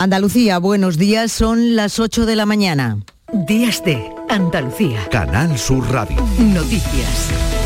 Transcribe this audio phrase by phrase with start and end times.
[0.00, 2.98] Andalucía, buenos días, son las 8 de la mañana.
[3.32, 5.04] Días de Andalucía.
[5.10, 6.24] Canal Sur Radio.
[6.38, 7.57] Noticias.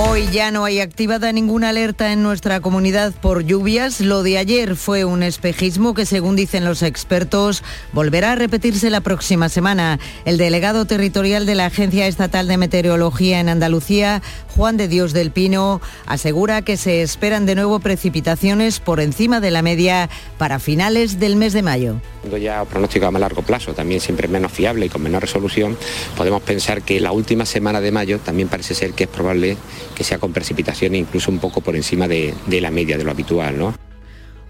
[0.00, 4.00] Hoy ya no hay activada ninguna alerta en nuestra comunidad por lluvias.
[4.00, 9.00] Lo de ayer fue un espejismo que, según dicen los expertos, volverá a repetirse la
[9.00, 9.98] próxima semana.
[10.24, 14.22] El delegado territorial de la Agencia Estatal de Meteorología en Andalucía,
[14.54, 19.50] Juan de Dios del Pino, asegura que se esperan de nuevo precipitaciones por encima de
[19.50, 22.00] la media para finales del mes de mayo.
[22.36, 25.76] Ya pronóstico a más largo plazo, también siempre menos fiable y con menor resolución,
[26.16, 29.56] podemos pensar que la última semana de mayo también parece ser que es probable
[29.94, 33.10] que sea con precipitación incluso un poco por encima de, de la media de lo
[33.10, 33.58] habitual.
[33.58, 33.87] ¿no?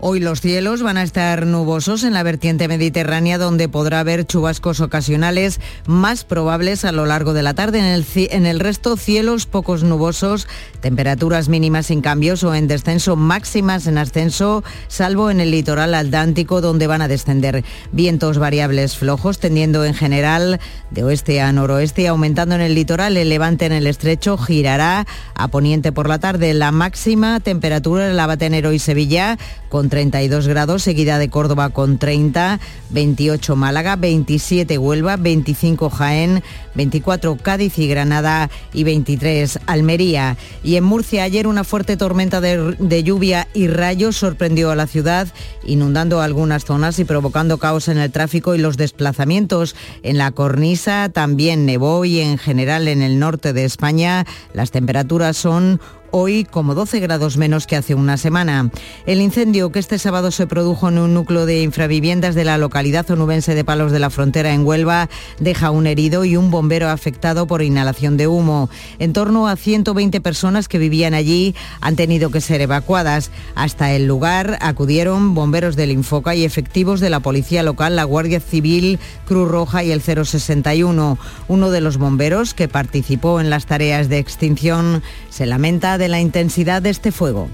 [0.01, 4.81] Hoy los cielos van a estar nubosos en la vertiente mediterránea donde podrá haber chubascos
[4.81, 7.81] ocasionales más probables a lo largo de la tarde.
[7.81, 10.47] En el, en el, resto cielos pocos nubosos,
[10.81, 16.61] temperaturas mínimas sin cambios o en descenso, máximas en ascenso, salvo en el litoral atlántico
[16.61, 20.61] donde van a descender vientos variables flojos tendiendo en general
[20.93, 25.49] de oeste a noroeste, aumentando en el litoral, el levante en el estrecho girará a
[25.49, 26.55] poniente por la tarde.
[26.55, 32.61] La máxima temperatura en Lavatenero y Sevilla con 32 grados, seguida de Córdoba con 30,
[32.91, 36.43] 28 Málaga, 27 Huelva, 25 Jaén,
[36.75, 40.37] 24 Cádiz y Granada y 23 Almería.
[40.63, 44.87] Y en Murcia ayer una fuerte tormenta de, de lluvia y rayos sorprendió a la
[44.87, 45.29] ciudad,
[45.65, 49.77] inundando algunas zonas y provocando caos en el tráfico y los desplazamientos.
[50.03, 55.37] En la cornisa también nevó y en general en el norte de España las temperaturas
[55.37, 58.71] son hoy como 12 grados menos que hace una semana.
[59.07, 63.11] El incendio que este sábado se produjo en un núcleo de infraviviendas de la localidad
[63.11, 67.47] onubense de Palos de la Frontera en Huelva deja un herido y un bombero afectado
[67.47, 68.71] por inhalación de humo.
[68.99, 73.31] En torno a 120 personas que vivían allí han tenido que ser evacuadas.
[73.55, 78.41] Hasta el lugar acudieron bomberos del Infoca y efectivos de la policía local, la Guardia
[78.41, 81.19] Civil, Cruz Roja y el 061.
[81.49, 86.21] Uno de los bomberos que participó en las tareas de extinción se lamenta de la
[86.21, 87.49] intensidad de este fuego.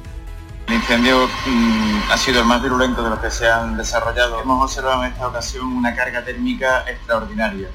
[0.68, 4.40] El incendio mmm, ha sido el más virulento de los que se han desarrollado.
[4.40, 7.68] Hemos observado en esta ocasión una carga térmica extraordinaria,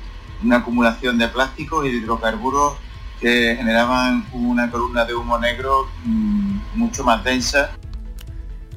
[0.43, 2.77] una acumulación de plásticos y de hidrocarburos
[3.19, 7.71] que generaban una columna de humo negro mmm, mucho más densa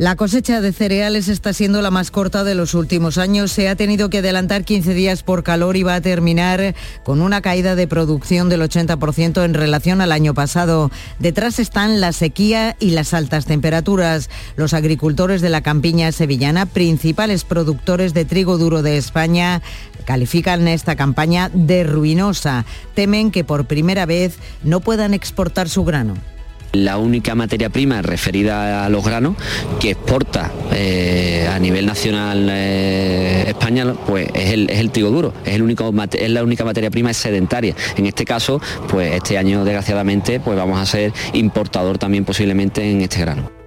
[0.03, 3.53] la cosecha de cereales está siendo la más corta de los últimos años.
[3.53, 6.75] Se ha tenido que adelantar 15 días por calor y va a terminar
[7.05, 10.91] con una caída de producción del 80% en relación al año pasado.
[11.21, 14.29] Detrás están la sequía y las altas temperaturas.
[14.57, 19.63] Los agricultores de la campiña sevillana, principales productores de trigo duro de España,
[20.05, 22.65] califican esta campaña de ruinosa.
[22.97, 24.35] Temen que por primera vez
[24.65, 26.32] no puedan exportar su grano.
[26.73, 29.37] La única materia prima referida a los granos
[29.81, 35.35] que exporta eh, a nivel nacional eh, España pues es el, es el, trigo duro,
[35.45, 35.61] es,
[36.15, 37.75] es la única materia prima sedentaria.
[37.97, 43.03] En este caso, pues este año desgraciadamente pues vamos a ser importador también posiblemente en
[43.03, 43.62] este grano.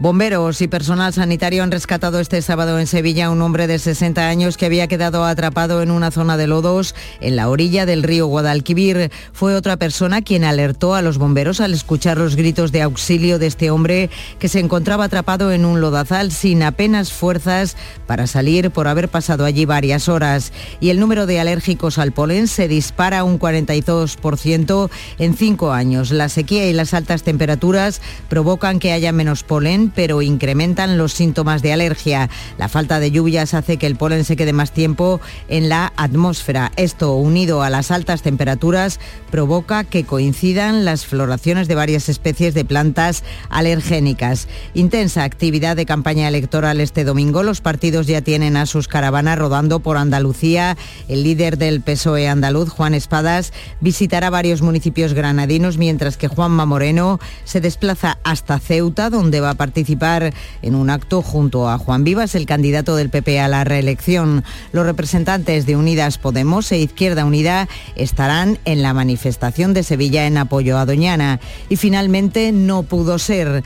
[0.00, 4.26] Bomberos y personal sanitario han rescatado este sábado en Sevilla a un hombre de 60
[4.26, 8.26] años que había quedado atrapado en una zona de lodos en la orilla del río
[8.26, 9.12] Guadalquivir.
[9.32, 13.46] Fue otra persona quien alertó a los bomberos al escuchar los gritos de auxilio de
[13.46, 14.10] este hombre
[14.40, 17.76] que se encontraba atrapado en un lodazal sin apenas fuerzas
[18.08, 20.52] para salir por haber pasado allí varias horas.
[20.80, 24.90] Y el número de alérgicos al polen se dispara un 42%
[25.20, 26.10] en cinco años.
[26.10, 31.62] La sequía y las altas temperaturas provocan que haya menos polen pero incrementan los síntomas
[31.62, 32.30] de alergia.
[32.58, 36.72] La falta de lluvias hace que el polen se quede más tiempo en la atmósfera.
[36.76, 38.98] Esto, unido a las altas temperaturas,
[39.30, 44.48] provoca que coincidan las floraciones de varias especies de plantas alergénicas.
[44.72, 47.42] Intensa actividad de campaña electoral este domingo.
[47.42, 50.76] Los partidos ya tienen a sus caravanas rodando por Andalucía.
[51.08, 57.20] El líder del PSOE andaluz, Juan Espadas, visitará varios municipios granadinos, mientras que Juanma Moreno
[57.44, 60.32] se desplaza hasta Ceuta, donde va a participar participar
[60.62, 64.44] en un acto junto a Juan Vivas, el candidato del PP a la reelección.
[64.70, 67.66] Los representantes de Unidas Podemos e Izquierda Unida
[67.96, 71.40] estarán en la manifestación de Sevilla en apoyo a Doñana.
[71.68, 73.64] Y finalmente no pudo ser.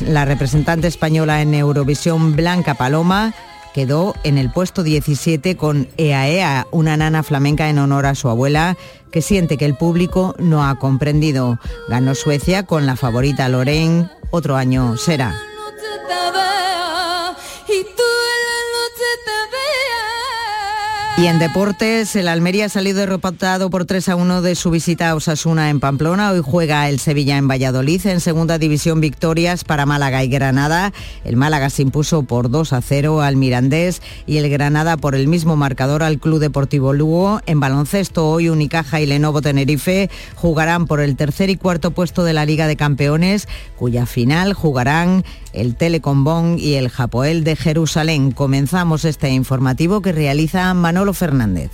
[0.00, 3.32] La representante española en Eurovisión, Blanca Paloma,
[3.78, 8.76] quedó en el puesto 17 con EAEA, una nana flamenca en honor a su abuela,
[9.10, 11.58] que siente que el público no ha comprendido.
[11.88, 15.34] Ganó Suecia con la favorita Lorraine, otro año será.
[21.20, 25.10] Y en deportes, el Almería ha salido derrotado por 3 a 1 de su visita
[25.10, 26.30] a Osasuna en Pamplona.
[26.30, 28.06] Hoy juega el Sevilla en Valladolid.
[28.06, 30.92] En segunda división, victorias para Málaga y Granada.
[31.24, 35.26] El Málaga se impuso por 2 a 0 al Mirandés y el Granada por el
[35.26, 37.40] mismo marcador al Club Deportivo Lugo.
[37.46, 42.32] En baloncesto, hoy Unicaja y Lenovo Tenerife jugarán por el tercer y cuarto puesto de
[42.32, 48.32] la Liga de Campeones, cuya final jugarán el Telecombón y el Japoel de Jerusalén.
[48.32, 51.70] Comenzamos este informativo que realiza Manolo Fernández.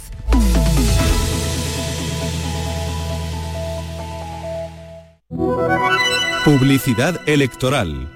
[6.45, 8.11] Publicidad electoral.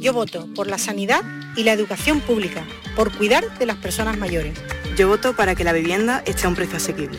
[0.00, 1.22] Yo voto por la sanidad
[1.56, 2.64] y la educación pública,
[2.96, 4.58] por cuidar de las personas mayores.
[4.96, 7.18] Yo voto para que la vivienda esté a un precio asequible.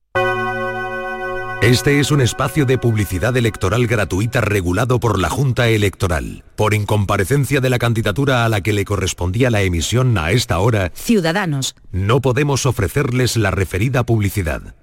[1.61, 6.43] Este es un espacio de publicidad electoral gratuita regulado por la Junta Electoral.
[6.55, 10.91] Por incomparecencia de la candidatura a la que le correspondía la emisión a esta hora,
[10.95, 11.75] Ciudadanos.
[11.91, 14.73] no podemos ofrecerles la referida publicidad.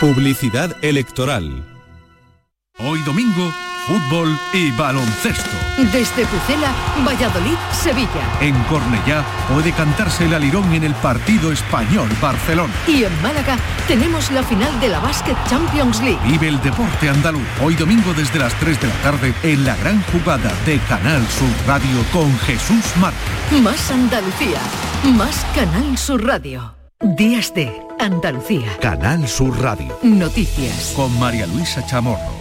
[0.00, 1.64] Publicidad electoral.
[2.80, 3.52] Hoy domingo,
[3.86, 5.50] fútbol y baloncesto.
[5.76, 6.72] Desde Pucela,
[7.06, 8.24] Valladolid, Sevilla.
[8.40, 12.72] En Cornellá puede cantarse el alirón en el partido español-Barcelona.
[12.86, 13.56] Y en Málaga
[13.86, 16.18] tenemos la final de la Basket Champions League.
[16.24, 17.46] Vive el deporte andaluz.
[17.62, 21.48] Hoy domingo desde las 3 de la tarde en la gran jugada de Canal Sur
[21.66, 23.62] Radio con Jesús Márquez.
[23.62, 24.58] Más Andalucía,
[25.16, 26.74] más Canal Sur Radio.
[27.00, 28.76] Días de Andalucía.
[28.80, 29.98] Canal Sur Radio.
[30.02, 30.92] Noticias.
[30.96, 32.35] Con María Luisa Chamorro.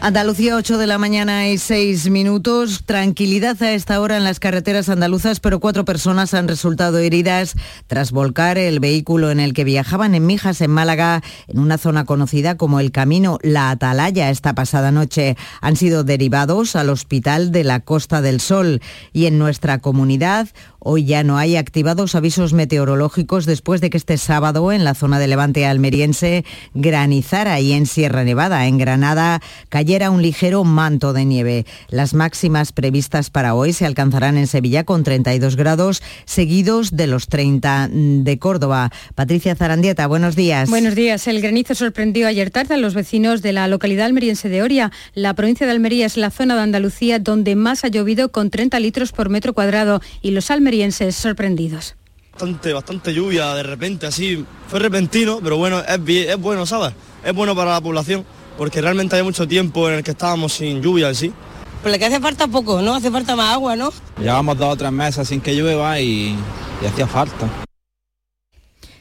[0.00, 2.84] Andalucía, 8 de la mañana y 6 minutos.
[2.86, 7.56] Tranquilidad a esta hora en las carreteras andaluzas, pero cuatro personas han resultado heridas
[7.88, 12.04] tras volcar el vehículo en el que viajaban en Mijas, en Málaga, en una zona
[12.04, 15.36] conocida como el Camino La Atalaya esta pasada noche.
[15.60, 18.80] Han sido derivados al Hospital de la Costa del Sol
[19.12, 20.48] y en nuestra comunidad
[20.80, 25.18] Hoy ya no hay activados avisos meteorológicos después de que este sábado en la zona
[25.18, 31.24] de Levante almeriense granizara y en Sierra Nevada, en Granada, cayera un ligero manto de
[31.24, 31.66] nieve.
[31.88, 37.26] Las máximas previstas para hoy se alcanzarán en Sevilla con 32 grados, seguidos de los
[37.26, 38.92] 30 de Córdoba.
[39.16, 40.70] Patricia Zarandieta, buenos días.
[40.70, 41.26] Buenos días.
[41.26, 44.92] El granizo sorprendió ayer tarde a los vecinos de la localidad almeriense de Oria.
[45.14, 48.78] La provincia de Almería es la zona de Andalucía donde más ha llovido con 30
[48.78, 50.67] litros por metro cuadrado y los almerienses
[51.12, 51.94] sorprendidos.
[52.32, 56.94] Bastante, bastante lluvia de repente, así, fue repentino, pero bueno, es, bien, es bueno, ¿sabes?
[57.24, 58.24] Es bueno para la población,
[58.56, 61.32] porque realmente hay mucho tiempo en el que estábamos sin lluvia, sí.
[61.82, 62.94] Pero le que hace falta poco, ¿no?
[62.94, 63.92] Hace falta más agua, ¿no?
[64.20, 66.36] Llevamos dos o tres meses sin que llueva y,
[66.82, 67.67] y hacía falta.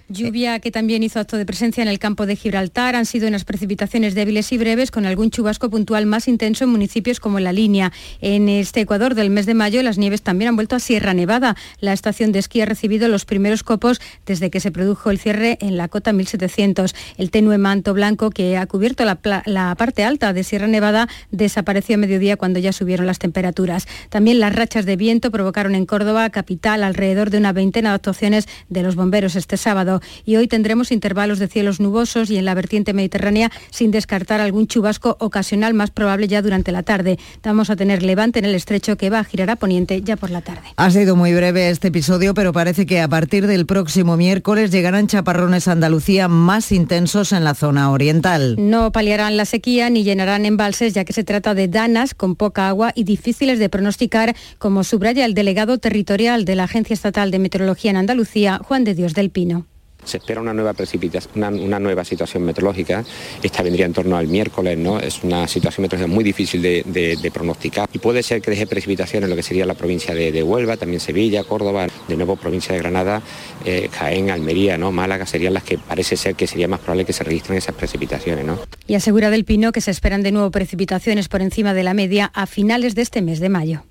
[0.09, 2.95] Lluvia que también hizo acto de presencia en el campo de Gibraltar.
[2.95, 7.19] Han sido unas precipitaciones débiles y breves con algún chubasco puntual más intenso en municipios
[7.19, 7.91] como La Línea.
[8.21, 11.57] En este Ecuador del mes de mayo las nieves también han vuelto a Sierra Nevada.
[11.81, 15.57] La estación de esquí ha recibido los primeros copos desde que se produjo el cierre
[15.59, 16.95] en la cota 1700.
[17.17, 21.95] El tenue manto blanco que ha cubierto la, la parte alta de Sierra Nevada desapareció
[21.95, 23.87] a mediodía cuando ya subieron las temperaturas.
[24.09, 28.47] También las rachas de viento provocaron en Córdoba, capital, alrededor de una veintena de actuaciones
[28.69, 32.53] de los bomberos este sábado y hoy tendremos intervalos de cielos nubosos y en la
[32.53, 37.17] vertiente mediterránea sin descartar algún chubasco ocasional más probable ya durante la tarde.
[37.43, 40.29] Vamos a tener levante en el estrecho que va a girar a poniente ya por
[40.29, 40.67] la tarde.
[40.75, 45.07] Ha sido muy breve este episodio, pero parece que a partir del próximo miércoles llegarán
[45.07, 48.55] chaparrones a Andalucía más intensos en la zona oriental.
[48.57, 52.67] No paliarán la sequía ni llenarán embalses, ya que se trata de danas con poca
[52.67, 57.39] agua y difíciles de pronosticar, como subraya el delegado territorial de la Agencia Estatal de
[57.39, 59.65] Meteorología en Andalucía, Juan de Dios del Pino
[60.07, 63.03] se espera una nueva precipitación, una, nueva situación meteorológica.
[63.43, 64.99] Esta vendría en torno al miércoles, ¿no?
[64.99, 67.89] Es una situación meteorológica muy difícil de, pronosticar.
[67.93, 70.99] Y puede ser que deje precipitación en lo que sería la provincia de, Huelva, también
[70.99, 73.21] Sevilla, Córdoba, de nuevo provincia de Granada,
[73.65, 74.91] eh, Jaén, Almería, ¿no?
[74.91, 78.45] Málaga serían las que parece ser que sería más probable que se registren esas precipitaciones,
[78.45, 78.59] ¿no?
[78.87, 82.31] Y asegura Del Pino que se esperan de nuevo precipitaciones por encima de la media
[82.33, 83.83] a finales de este mes de mayo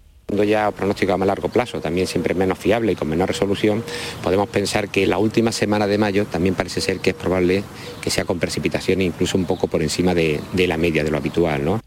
[0.44, 3.84] ya pronóstico a más largo plazo, también siempre menos fiable y con menor resolución,
[4.22, 7.62] podemos pensar que la última semana de mayo también parece ser que es probable
[8.00, 11.18] que sea con precipitaciones incluso un poco por encima de, de la media de lo
[11.18, 11.64] habitual.
[11.64, 11.80] ¿no?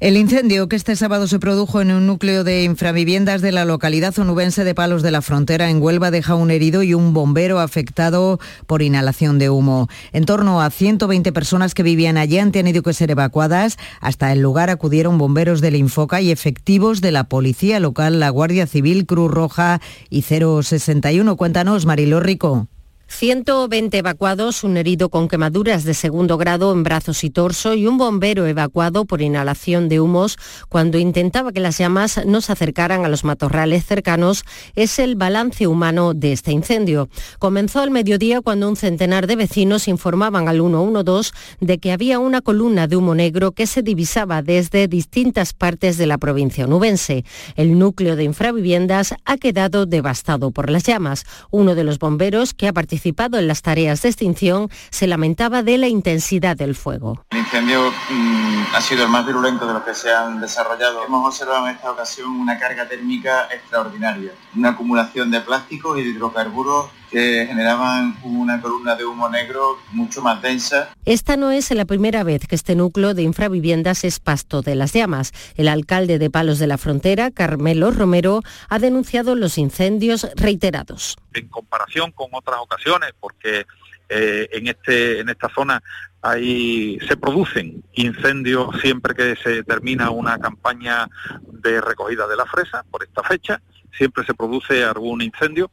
[0.00, 4.18] El incendio que este sábado se produjo en un núcleo de infraviviendas de la localidad
[4.18, 8.40] onubense de Palos de la Frontera en Huelva deja un herido y un bombero afectado
[8.66, 9.88] por inhalación de humo.
[10.12, 13.76] En torno a 120 personas que vivían allí han tenido que ser evacuadas.
[14.00, 18.66] Hasta el lugar acudieron bomberos del Infoca y efectivos de la Policía Local, la Guardia
[18.66, 21.36] Civil, Cruz Roja y 061.
[21.36, 22.66] Cuéntanos, Mariló Rico.
[23.06, 27.98] 120 evacuados, un herido con quemaduras de segundo grado en brazos y torso y un
[27.98, 33.08] bombero evacuado por inhalación de humos cuando intentaba que las llamas no se acercaran a
[33.08, 34.44] los matorrales cercanos
[34.74, 37.08] es el balance humano de este incendio.
[37.38, 42.40] Comenzó al mediodía cuando un centenar de vecinos informaban al 112 de que había una
[42.40, 47.24] columna de humo negro que se divisaba desde distintas partes de la provincia onubense.
[47.54, 51.24] El núcleo de infraviviendas ha quedado devastado por las llamas.
[51.50, 55.64] Uno de los bomberos que ha participado participado en las tareas de extinción se lamentaba
[55.64, 57.24] de la intensidad del fuego.
[57.30, 61.04] El incendio mmm, ha sido el más virulento de los que se han desarrollado.
[61.04, 66.10] Hemos observado en esta ocasión una carga térmica extraordinaria, una acumulación de plásticos y de
[66.10, 70.92] hidrocarburos que generaban una columna de humo negro mucho más densa.
[71.04, 74.94] Esta no es la primera vez que este núcleo de infraviviendas es pasto de las
[74.94, 75.30] llamas.
[75.54, 81.16] El alcalde de Palos de la Frontera, Carmelo Romero, ha denunciado los incendios reiterados.
[81.34, 83.64] En comparación con otras ocasiones, porque
[84.08, 85.80] eh, en, este, en esta zona
[86.20, 91.08] hay, se producen incendios siempre que se termina una campaña
[91.46, 93.62] de recogida de la fresa, por esta fecha,
[93.96, 95.70] siempre se produce algún incendio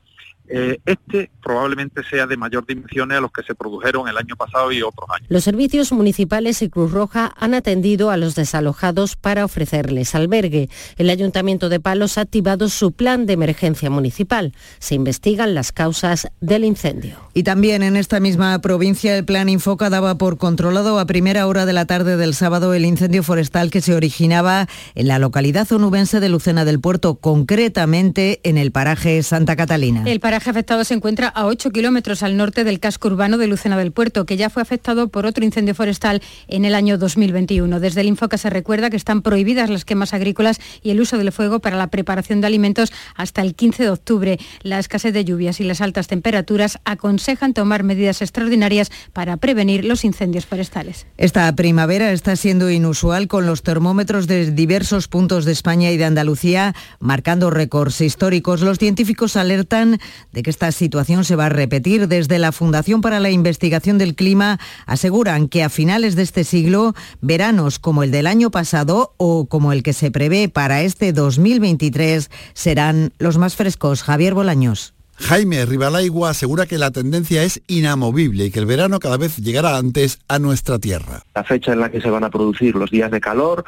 [0.54, 4.72] eh, este probablemente sea de mayor dimensiones a los que se produjeron el año pasado
[4.72, 5.28] y otros años.
[5.30, 10.70] Los servicios municipales y Cruz Roja han atendido a los desalojados para ofrecerles albergue.
[10.98, 14.54] El Ayuntamiento de Palos ha activado su plan de emergencia municipal.
[14.80, 17.18] Se investigan las causas del incendio.
[17.34, 21.66] Y también en esta misma provincia el plan Infoca daba por controlado a primera hora
[21.66, 26.20] de la tarde del sábado el incendio forestal que se originaba en la localidad onubense
[26.20, 30.04] de Lucena del Puerto, concretamente en el paraje Santa Catalina.
[30.06, 33.78] El paraje afectado se encuentra a 8 kilómetros al norte del casco urbano de Lucena
[33.78, 37.80] del Puerto, que ya fue afectado por otro incendio forestal en el año 2021.
[37.80, 41.32] Desde el Infoca se recuerda que están prohibidas las quemas agrícolas y el uso del
[41.32, 44.40] fuego para la preparación de alimentos hasta el 15 de octubre.
[44.62, 50.04] La escasez de lluvias y las altas temperaturas aconsejan tomar medidas extraordinarias para prevenir los
[50.06, 51.06] incendios forestales.
[51.18, 56.06] Esta primavera está siendo inusual con los termómetros de diversos puntos de España y de
[56.06, 58.62] Andalucía marcando récords históricos.
[58.62, 60.00] Los científicos alertan
[60.32, 62.08] de que esta situación se va a repetir.
[62.08, 66.94] Desde la Fundación para la Investigación del Clima aseguran que a finales de este siglo,
[67.22, 72.30] veranos como el del año pasado o como el que se prevé para este 2023
[72.54, 74.04] serán los más frescos.
[74.04, 74.94] Javier Bolaños.
[75.22, 79.78] Jaime Ribalaigua asegura que la tendencia es inamovible y que el verano cada vez llegará
[79.78, 81.22] antes a nuestra tierra.
[81.36, 83.64] La fecha en la que se van a producir los días de calor,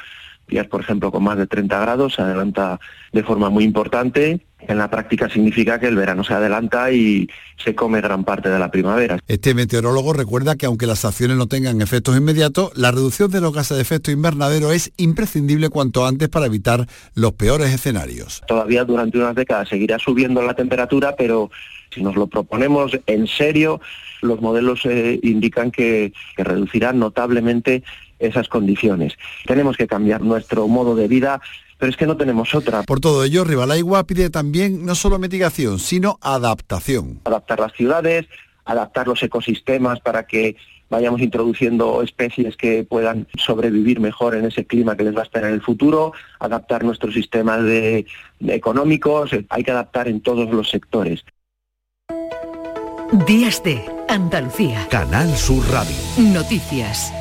[0.47, 2.79] días por ejemplo con más de 30 grados, se adelanta
[3.11, 7.29] de forma muy importante en la práctica significa que el verano se adelanta y
[7.63, 9.19] se come gran parte de la primavera.
[9.27, 13.53] Este meteorólogo recuerda que aunque las acciones no tengan efectos inmediatos, la reducción de los
[13.53, 18.41] gases de efecto invernadero es imprescindible cuanto antes para evitar los peores escenarios.
[18.47, 21.51] Todavía durante unas décadas seguirá subiendo la temperatura, pero
[21.91, 23.79] si nos lo proponemos en serio,
[24.21, 27.83] los modelos eh, indican que, que reducirán notablemente
[28.27, 29.13] esas condiciones.
[29.45, 31.41] Tenemos que cambiar nuestro modo de vida
[31.83, 32.83] pero es que no tenemos otra.
[32.83, 37.19] Por todo ello, Rivalaigua pide también no solo mitigación, sino adaptación.
[37.25, 38.25] Adaptar las ciudades,
[38.63, 40.55] adaptar los ecosistemas para que
[40.89, 45.49] vayamos introduciendo especies que puedan sobrevivir mejor en ese clima que les va a esperar
[45.49, 48.05] en el futuro, adaptar nuestros sistemas de,
[48.39, 51.25] de económicos, hay que adaptar en todos los sectores.
[53.27, 54.87] Días de Andalucía.
[54.89, 55.95] Canal Sur Radio.
[56.17, 57.11] Noticias.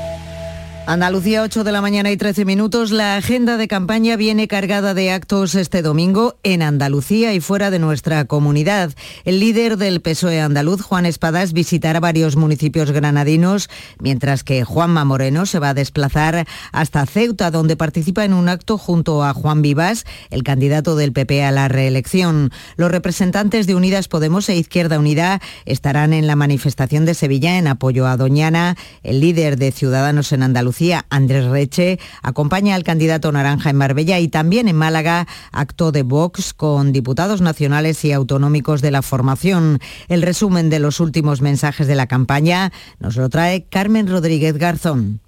[0.84, 2.90] Andalucía, 8 de la mañana y 13 minutos.
[2.90, 7.78] La agenda de campaña viene cargada de actos este domingo en Andalucía y fuera de
[7.78, 8.92] nuestra comunidad.
[9.24, 13.70] El líder del PSOE andaluz, Juan Espadas, visitará varios municipios granadinos,
[14.00, 18.76] mientras que Juanma Moreno se va a desplazar hasta Ceuta, donde participa en un acto
[18.76, 22.50] junto a Juan Vivas, el candidato del PP a la reelección.
[22.74, 27.68] Los representantes de Unidas Podemos e Izquierda Unida estarán en la manifestación de Sevilla en
[27.68, 30.71] apoyo a Doñana, el líder de Ciudadanos en Andalucía
[31.10, 36.54] Andrés Reche, acompaña al candidato naranja en Marbella y también en Málaga, acto de Vox
[36.54, 39.80] con diputados nacionales y autonómicos de la formación.
[40.08, 45.20] El resumen de los últimos mensajes de la campaña nos lo trae Carmen Rodríguez Garzón.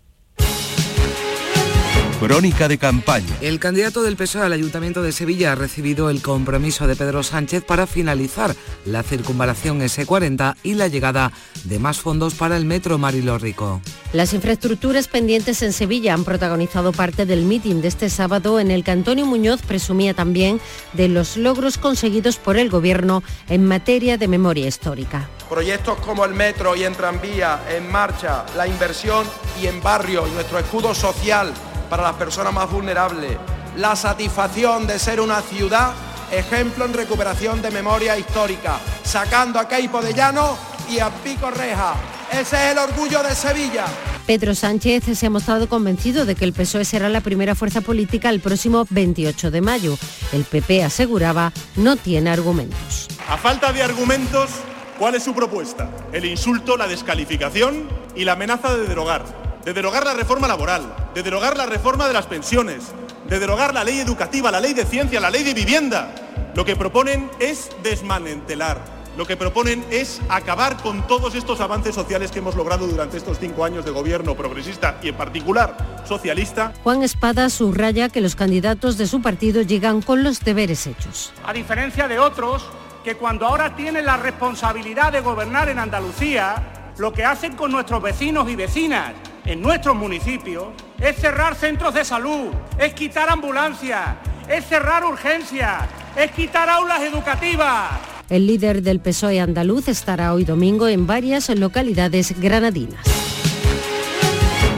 [2.20, 3.36] Crónica de campaña.
[3.40, 7.64] El candidato del PSOE al Ayuntamiento de Sevilla ha recibido el compromiso de Pedro Sánchez
[7.64, 8.54] para finalizar
[8.86, 11.32] la circunvalación S40 y la llegada
[11.64, 13.80] de más fondos para el Metro Marilo Rico.
[14.12, 18.84] Las infraestructuras pendientes en Sevilla han protagonizado parte del mitin de este sábado en el
[18.84, 20.60] que Antonio Muñoz presumía también
[20.92, 25.28] de los logros conseguidos por el Gobierno en materia de memoria histórica.
[25.50, 29.26] Proyectos como el metro y en tranvía en marcha, la inversión
[29.60, 31.52] y en barrios, nuestro escudo social
[31.88, 33.36] para las personas más vulnerables,
[33.76, 35.92] la satisfacción de ser una ciudad
[36.30, 40.56] ejemplo en recuperación de memoria histórica, sacando a Caipo de Llano
[40.90, 41.94] y a Pico Reja.
[42.32, 43.86] Ese es el orgullo de Sevilla.
[44.26, 48.30] Pedro Sánchez se ha mostrado convencido de que el PSOE será la primera fuerza política
[48.30, 49.98] el próximo 28 de mayo.
[50.32, 53.08] El PP aseguraba no tiene argumentos.
[53.28, 54.50] A falta de argumentos,
[54.98, 55.90] ¿cuál es su propuesta?
[56.12, 57.86] El insulto, la descalificación
[58.16, 59.43] y la amenaza de derogar.
[59.64, 62.92] De derogar la reforma laboral, de derogar la reforma de las pensiones,
[63.28, 66.14] de derogar la ley educativa, la ley de ciencia, la ley de vivienda.
[66.54, 72.32] Lo que proponen es desmantelar lo que proponen es acabar con todos estos avances sociales
[72.32, 76.72] que hemos logrado durante estos cinco años de gobierno progresista y en particular socialista.
[76.82, 81.32] Juan Espada subraya que los candidatos de su partido llegan con los deberes hechos.
[81.44, 82.64] A diferencia de otros
[83.04, 88.02] que cuando ahora tienen la responsabilidad de gobernar en Andalucía, lo que hacen con nuestros
[88.02, 89.12] vecinos y vecinas
[89.46, 90.66] en nuestros municipios
[91.00, 92.48] es cerrar centros de salud,
[92.78, 94.16] es quitar ambulancias,
[94.48, 95.82] es cerrar urgencias,
[96.16, 97.90] es quitar aulas educativas.
[98.30, 103.00] El líder del PSOE andaluz estará hoy domingo en varias localidades granadinas.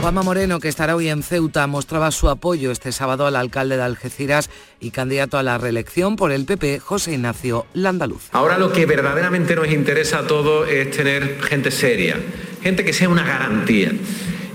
[0.01, 3.83] Juanma Moreno, que estará hoy en Ceuta, mostraba su apoyo este sábado al alcalde de
[3.83, 8.29] Algeciras y candidato a la reelección por el PP, José Ignacio Landaluz.
[8.31, 12.17] Ahora lo que verdaderamente nos interesa a todos es tener gente seria,
[12.61, 13.91] gente que sea una garantía.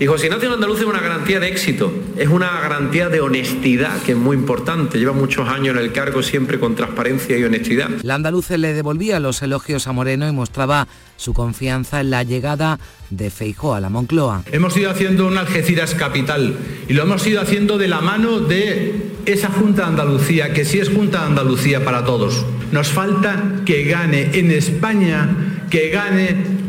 [0.03, 4.11] Y José Ignacio Andaluz es una garantía de éxito, es una garantía de honestidad, que
[4.11, 4.99] es muy importante.
[4.99, 7.87] Lleva muchos años en el cargo siempre con transparencia y honestidad.
[8.01, 12.81] La andaluz le devolvía los elogios a Moreno y mostraba su confianza en la llegada
[13.11, 14.43] de Feijó a la Moncloa.
[14.51, 16.57] Hemos ido haciendo un Algeciras capital
[16.89, 20.79] y lo hemos ido haciendo de la mano de esa Junta de Andalucía, que sí
[20.79, 22.45] es Junta de Andalucía para todos.
[22.73, 26.62] Nos falta que gane en España, que gane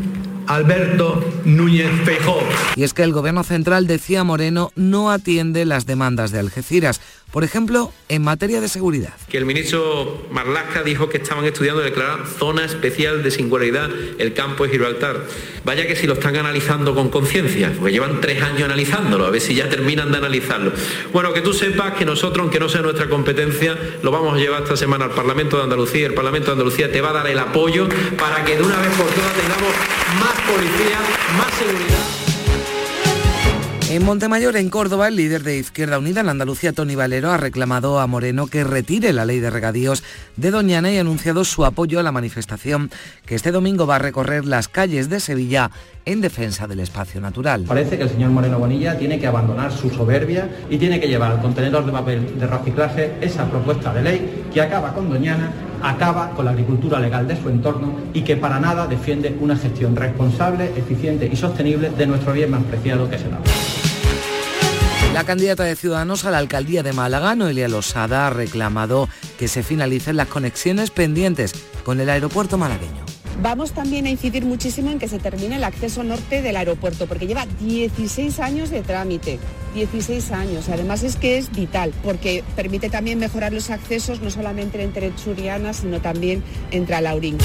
[0.47, 2.41] Alberto Núñez Feijóo.
[2.75, 7.43] Y es que el gobierno central, decía Moreno, no atiende las demandas de Algeciras, por
[7.43, 9.13] ejemplo, en materia de seguridad.
[9.27, 14.63] Que el ministro Marlaska dijo que estaban estudiando declarar zona especial de singularidad el campo
[14.63, 15.25] de Gibraltar.
[15.65, 19.41] Vaya que si lo están analizando con conciencia, porque llevan tres años analizándolo, a ver
[19.41, 20.71] si ya terminan de analizarlo.
[21.11, 24.63] Bueno, que tú sepas que nosotros, aunque no sea nuestra competencia, lo vamos a llevar
[24.63, 26.07] esta semana al Parlamento de Andalucía.
[26.07, 28.91] El Parlamento de Andalucía te va a dar el apoyo para que de una vez
[28.91, 30.99] por todas tengamos más policía,
[31.37, 32.25] más seguridad.
[33.87, 37.99] En Montemayor, en Córdoba, el líder de Izquierda Unida en Andalucía, Tony Valero, ha reclamado
[37.99, 40.03] a Moreno que retire la ley de regadíos
[40.37, 42.89] de Doñana y ha anunciado su apoyo a la manifestación
[43.27, 45.69] que este domingo va a recorrer las calles de Sevilla
[46.05, 47.63] en defensa del espacio natural.
[47.67, 51.31] Parece que el señor Moreno Bonilla tiene que abandonar su soberbia y tiene que llevar
[51.31, 56.31] al contenedor de papel de reciclaje esa propuesta de ley que acaba con Doñana, acaba
[56.31, 60.71] con la agricultura legal de su entorno y que para nada defiende una gestión responsable,
[60.77, 63.45] eficiente y sostenible de nuestro bien más preciado que es el agua.
[65.13, 69.07] La candidata de Ciudadanos a la alcaldía de Málaga, Noelia Losada, ha reclamado
[69.39, 71.53] que se finalicen las conexiones pendientes
[71.85, 73.04] con el aeropuerto malagueño.
[73.41, 77.27] Vamos también a incidir muchísimo en que se termine el acceso norte del aeropuerto, porque
[77.27, 79.39] lleva 16 años de trámite,
[79.73, 80.69] 16 años.
[80.69, 85.73] Además es que es vital, porque permite también mejorar los accesos no solamente entre Churiana,
[85.73, 87.37] sino también entre Alaurín.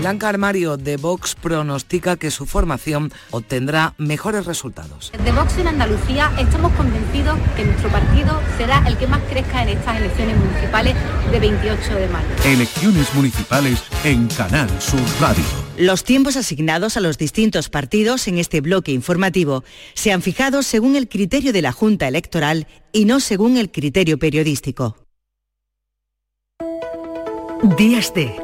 [0.00, 5.12] Blanca Armario de Vox pronostica que su formación obtendrá mejores resultados.
[5.24, 9.70] De Vox en Andalucía estamos convencidos que nuestro partido será el que más crezca en
[9.70, 10.94] estas elecciones municipales
[11.30, 12.28] de 28 de mayo.
[12.44, 15.44] Elecciones municipales en Canal Sur Radio.
[15.78, 20.96] Los tiempos asignados a los distintos partidos en este bloque informativo se han fijado según
[20.96, 24.96] el criterio de la Junta Electoral y no según el criterio periodístico.
[27.78, 28.43] Días de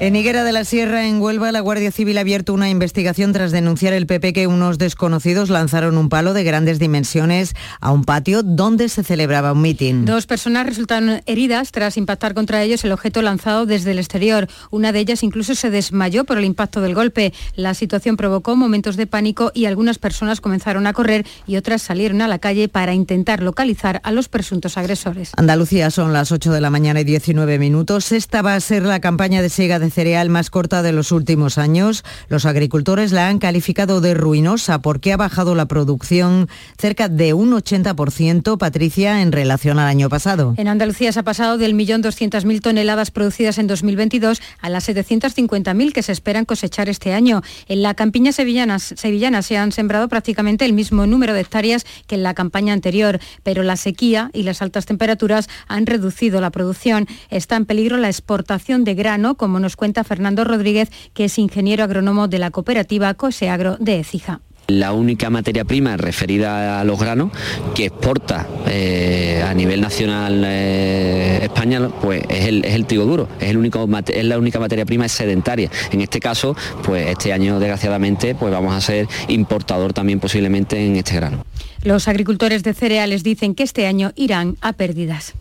[0.00, 3.52] En Higuera de la Sierra, en Huelva, la Guardia Civil ha abierto una investigación tras
[3.52, 8.42] denunciar el PP que unos desconocidos lanzaron un palo de grandes dimensiones a un patio
[8.42, 10.04] donde se celebraba un mitin.
[10.04, 14.48] Dos personas resultaron heridas tras impactar contra ellos el objeto lanzado desde el exterior.
[14.70, 17.32] Una de ellas incluso se desmayó por el impacto del golpe.
[17.54, 22.20] La situación provocó momentos de pánico y algunas personas comenzaron a correr y otras salieron
[22.20, 25.30] a la calle para intentar localizar a los presuntos agresores.
[25.36, 28.10] Andalucía son las 8 de la mañana y 19 minutos.
[28.10, 31.12] Esta va a ser la campaña de siega de de cereal más corta de los
[31.12, 32.04] últimos años.
[32.28, 37.52] Los agricultores la han calificado de ruinosa porque ha bajado la producción cerca de un
[37.52, 40.54] 80%, Patricia, en relación al año pasado.
[40.56, 44.88] En Andalucía se ha pasado del millón doscientas mil toneladas producidas en 2022 a las
[44.88, 47.42] 750.000 que se esperan cosechar este año.
[47.68, 52.14] En la campiña sevillana, sevillana se han sembrado prácticamente el mismo número de hectáreas que
[52.14, 57.06] en la campaña anterior, pero la sequía y las altas temperaturas han reducido la producción.
[57.30, 61.84] Está en peligro la exportación de grano, como nos cuenta Fernando Rodríguez, que es ingeniero
[61.84, 67.30] agrónomo de la cooperativa Coseagro de Ecija la única materia prima referida a los granos
[67.74, 73.56] que exporta eh, a nivel nacional eh, España pues es el, trigo duro, es, el
[73.58, 75.70] único, es la única materia prima sedentaria.
[75.90, 80.96] En este caso, pues este año desgraciadamente pues vamos a ser importador también posiblemente en
[80.96, 81.44] este grano.
[81.82, 85.34] Los agricultores de cereales dicen que este año irán a pérdidas.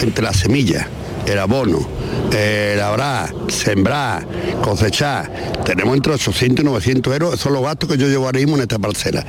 [0.00, 0.86] Entre las semillas,
[1.26, 1.86] el abono,
[2.32, 4.26] eh, labrar, sembrar,
[4.62, 5.30] cosechar,
[5.64, 8.56] tenemos entre 800 y 900 euros, esos son los gastos que yo llevo ahora mismo
[8.56, 9.26] en esta parcela.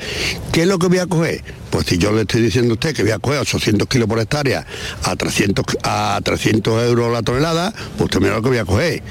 [0.52, 1.44] ¿Qué es lo que voy a coger?
[1.70, 4.20] Pues si yo le estoy diciendo a usted que voy a coger 800 kilos por
[4.20, 4.66] hectárea
[5.04, 9.02] a 300, a 300 euros la tonelada, pues usted mira lo que voy a coger.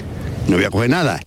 [0.48, 1.20] No voy a coger nada.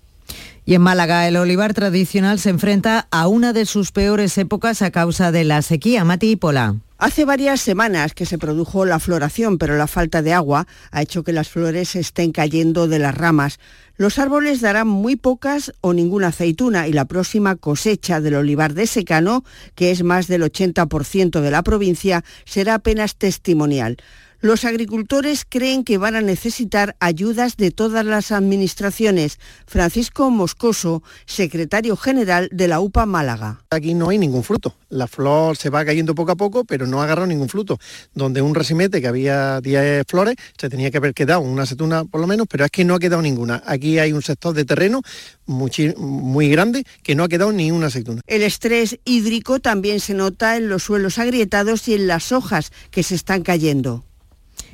[0.65, 4.91] Y en Málaga, el olivar tradicional se enfrenta a una de sus peores épocas a
[4.91, 6.05] causa de la sequía.
[6.05, 6.75] Mati y Pola.
[7.04, 11.26] Hace varias semanas que se produjo la floración, pero la falta de agua ha hecho
[11.26, 13.60] que las flores estén cayendo de las ramas.
[13.98, 18.88] Los árboles darán muy pocas o ninguna aceituna y la próxima cosecha del olivar de
[18.88, 19.44] secano,
[19.76, 23.98] que es más del 80% de la provincia, será apenas testimonial.
[24.43, 29.39] Los agricultores creen que van a necesitar ayudas de todas las administraciones.
[29.67, 33.63] Francisco Moscoso, secretario general de la UPA Málaga.
[33.69, 34.75] Aquí no hay ningún fruto.
[34.89, 37.79] La flor se va cayendo poco a poco, pero no ha agarrado ningún fruto.
[38.13, 42.19] Donde un resimete que había 10 flores, se tenía que haber quedado una aceituna por
[42.19, 43.63] lo menos, pero es que no ha quedado ninguna.
[43.65, 45.03] Aquí hay un sector de terreno
[45.45, 48.19] muy, muy grande que no ha quedado ni una aceituna.
[48.27, 53.03] El estrés hídrico también se nota en los suelos agrietados y en las hojas que
[53.03, 54.03] se están cayendo.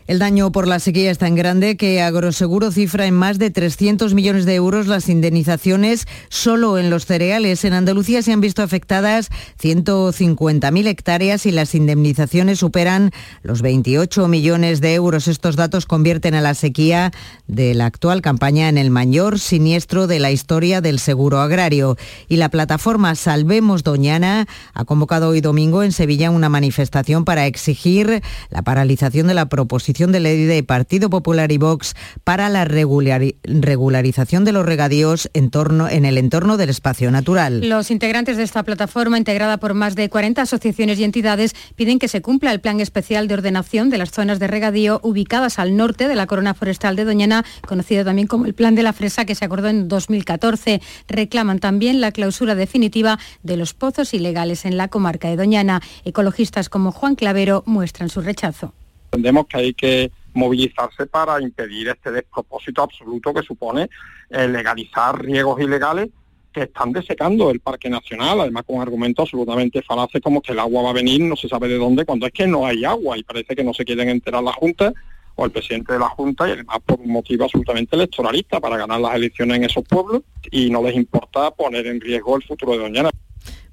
[0.09, 4.15] El daño por la sequía es tan grande que Agroseguro cifra en más de 300
[4.15, 7.63] millones de euros las indemnizaciones solo en los cereales.
[7.63, 9.29] En Andalucía se han visto afectadas
[9.61, 13.11] 150.000 hectáreas y las indemnizaciones superan
[13.43, 15.27] los 28 millones de euros.
[15.27, 17.11] Estos datos convierten a la sequía
[17.45, 21.97] de la actual campaña en el mayor siniestro de la historia del seguro agrario.
[22.27, 28.23] Y la plataforma Salvemos Doñana ha convocado hoy domingo en Sevilla una manifestación para exigir
[28.49, 34.45] la paralización de la proposición de ley de Partido Popular y Vox para la regularización
[34.45, 37.67] de los regadíos en, torno, en el entorno del espacio natural.
[37.67, 42.07] Los integrantes de esta plataforma, integrada por más de 40 asociaciones y entidades, piden que
[42.07, 46.07] se cumpla el plan especial de ordenación de las zonas de regadío ubicadas al norte
[46.07, 49.35] de la corona forestal de Doñana, conocido también como el Plan de la Fresa, que
[49.35, 50.81] se acordó en 2014.
[51.07, 55.81] Reclaman también la clausura definitiva de los pozos ilegales en la comarca de Doñana.
[56.05, 58.73] Ecologistas como Juan Clavero muestran su rechazo.
[59.11, 63.89] Entendemos que hay que movilizarse para impedir este despropósito absoluto que supone
[64.29, 66.09] eh, legalizar riegos ilegales
[66.53, 70.83] que están desecando el Parque Nacional, además con argumentos absolutamente falaces como que el agua
[70.83, 73.23] va a venir no se sabe de dónde, cuando es que no hay agua y
[73.23, 74.93] parece que no se quieren enterar la Junta
[75.35, 78.99] o el presidente de la Junta y además por un motivo absolutamente electoralista para ganar
[78.99, 82.79] las elecciones en esos pueblos y no les importa poner en riesgo el futuro de
[82.79, 83.09] Doñana.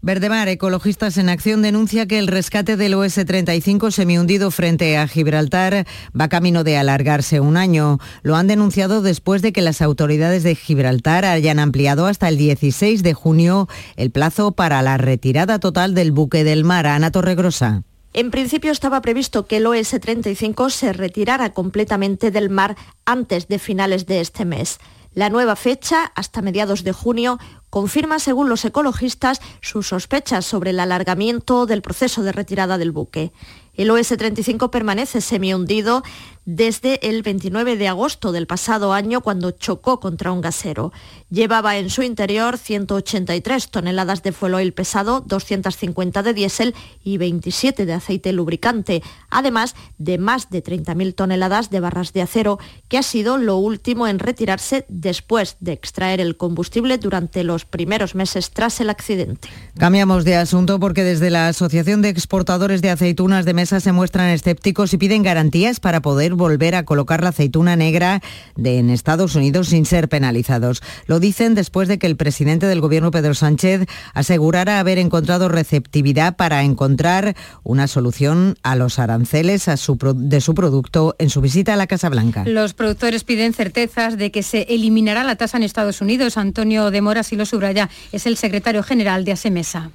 [0.03, 5.87] Verdemar, Ecologistas en Acción, denuncia que el rescate del OS-35 semihundido frente a Gibraltar
[6.19, 7.99] va camino de alargarse un año.
[8.23, 13.03] Lo han denunciado después de que las autoridades de Gibraltar hayan ampliado hasta el 16
[13.03, 16.87] de junio el plazo para la retirada total del buque del mar.
[16.87, 17.83] Ana Torregrosa.
[18.13, 24.07] En principio estaba previsto que el OS-35 se retirara completamente del mar antes de finales
[24.07, 24.79] de este mes.
[25.17, 27.39] La nueva fecha, hasta mediados de junio,
[27.71, 33.33] confirma, según los ecologistas, sus sospechas sobre el alargamiento del proceso de retirada del buque.
[33.73, 36.03] El OS-35 permanece semihundido
[36.47, 40.93] desde el 29 de agosto del pasado año cuando chocó contra un gasero.
[41.29, 47.85] Llevaba en su interior 183 toneladas de fuel oil pesado, 250 de diésel y 27
[47.85, 53.03] de aceite lubricante, además de más de 30.000 toneladas de barras de acero, que ha
[53.03, 58.81] sido lo último en retirarse después de extraer el combustible durante los primeros meses tras
[58.81, 59.49] el accidente.
[59.77, 64.29] Cambiamos de asunto porque desde la Asociación de Exportadores de Aceitunas de Mesa se muestran
[64.29, 68.23] escépticos y piden garantías para poder volver a colocar la aceituna negra
[68.57, 70.83] en Estados Unidos sin ser penalizados.
[71.07, 76.37] Lo dicen después de que el presidente del gobierno Pedro Sánchez asegurara haber encontrado receptividad
[76.37, 81.87] para encontrar una solución a los aranceles de su producto en su visita a la
[81.87, 82.45] Casa Blanca.
[82.47, 86.37] Los productores piden certezas de que se eliminará la tasa en Estados Unidos.
[86.37, 89.91] Antonio de Mora, si lo subraya, es el secretario general de ASEMESA.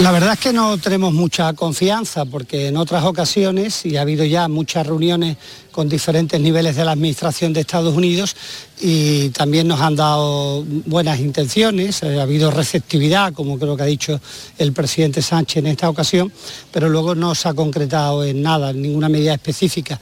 [0.00, 4.26] La verdad es que no tenemos mucha confianza porque en otras ocasiones, y ha habido
[4.26, 5.38] ya muchas reuniones
[5.72, 8.36] con diferentes niveles de la Administración de Estados Unidos
[8.78, 14.20] y también nos han dado buenas intenciones, ha habido receptividad, como creo que ha dicho
[14.58, 16.30] el presidente Sánchez en esta ocasión,
[16.70, 19.98] pero luego no se ha concretado en nada, en ninguna medida específica.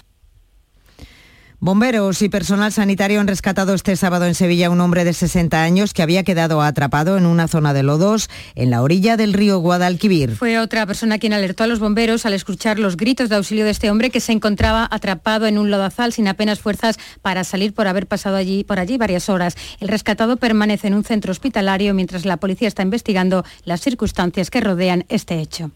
[1.64, 5.62] Bomberos y personal sanitario han rescatado este sábado en Sevilla a un hombre de 60
[5.62, 9.60] años que había quedado atrapado en una zona de lodos en la orilla del río
[9.60, 10.36] Guadalquivir.
[10.36, 13.70] Fue otra persona quien alertó a los bomberos al escuchar los gritos de auxilio de
[13.70, 17.86] este hombre que se encontraba atrapado en un lodazal sin apenas fuerzas para salir por
[17.86, 19.56] haber pasado allí, por allí varias horas.
[19.80, 24.60] El rescatado permanece en un centro hospitalario mientras la policía está investigando las circunstancias que
[24.60, 25.70] rodean este hecho.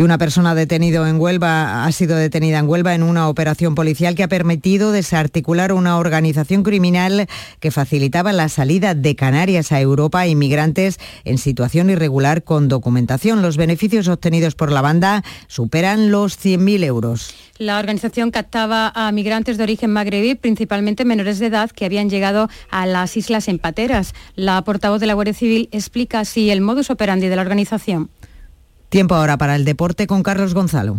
[0.00, 4.14] Y una persona detenido en Huelva ha sido detenida en Huelva en una operación policial
[4.14, 10.20] que ha permitido desarticular una organización criminal que facilitaba la salida de Canarias a Europa
[10.20, 13.42] a inmigrantes en situación irregular con documentación.
[13.42, 17.34] Los beneficios obtenidos por la banda superan los 100.000 euros.
[17.58, 22.48] La organización captaba a migrantes de origen magrebí, principalmente menores de edad, que habían llegado
[22.70, 24.14] a las islas Empateras.
[24.34, 28.08] La portavoz de la Guardia Civil explica así el modus operandi de la organización.
[28.90, 30.98] Tiempo ahora para el deporte con Carlos Gonzalo.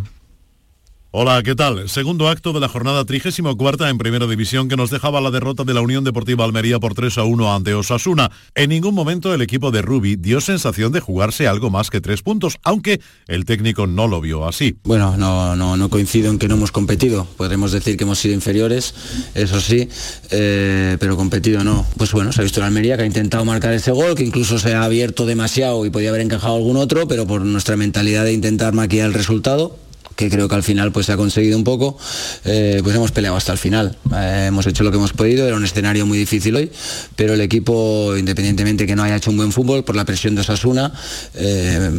[1.14, 1.90] Hola, ¿qué tal?
[1.90, 5.74] Segundo acto de la jornada 34 en Primera División que nos dejaba la derrota de
[5.74, 8.32] la Unión Deportiva Almería por 3 a 1 ante Osasuna.
[8.56, 12.22] En ningún momento el equipo de Rubi dio sensación de jugarse algo más que tres
[12.22, 14.78] puntos, aunque el técnico no lo vio así.
[14.86, 17.28] Bueno, no, no, no coincido en que no hemos competido.
[17.36, 18.96] Podremos decir que hemos sido inferiores,
[19.36, 19.90] eso sí,
[20.30, 21.86] eh, pero competido no.
[21.98, 24.58] Pues bueno, se ha visto la Almería que ha intentado marcar ese gol, que incluso
[24.60, 28.32] se ha abierto demasiado y podía haber encajado algún otro, pero por nuestra mentalidad de
[28.32, 29.78] intentar maquillar el resultado,
[30.22, 31.98] que creo que al final pues se ha conseguido un poco,
[32.46, 33.98] eh, pues hemos peleado hasta el final.
[34.16, 36.72] Eh, hemos hecho lo que hemos podido, era un escenario muy difícil hoy,
[37.16, 40.42] pero el equipo, independientemente que no haya hecho un buen fútbol, por la presión de
[40.42, 40.94] Osasuna,
[41.34, 41.92] eh,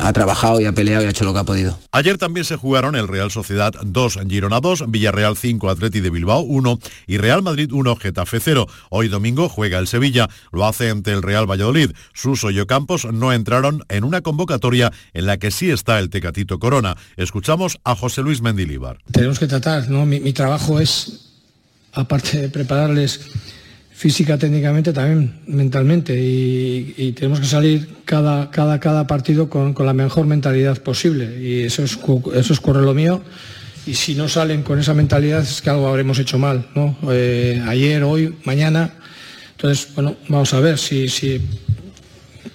[0.00, 1.78] ha trabajado y ha peleado y ha hecho lo que ha podido.
[1.90, 6.40] Ayer también se jugaron el Real Sociedad 2, Girona 2, Villarreal 5, Atleti de Bilbao
[6.42, 8.68] 1 y Real Madrid 1, Getafe 0.
[8.90, 11.90] Hoy domingo juega el Sevilla, lo hace ante el Real Valladolid.
[12.14, 16.58] Suso y Ocampos no entraron en una convocatoria en la que sí está el Tecatito
[16.58, 16.96] Corona.
[17.16, 18.98] Escuchamos a José Luis Mendilíbar.
[19.10, 20.06] Tenemos que tratar, ¿no?
[20.06, 21.30] Mi, trabajo es,
[21.92, 23.20] aparte de prepararles
[23.92, 26.14] física, técnicamente, también mentalmente.
[26.18, 31.40] Y, tenemos que salir cada, cada, cada partido con, la mejor mentalidad posible.
[31.40, 31.98] Y eso es,
[32.34, 33.22] eso es corre lo mío.
[33.86, 36.96] Y si no salen con esa mentalidad es que algo habremos hecho mal, ¿no?
[37.10, 38.92] Eh, ayer, hoy, mañana.
[39.52, 41.40] Entonces, bueno, vamos a ver si, si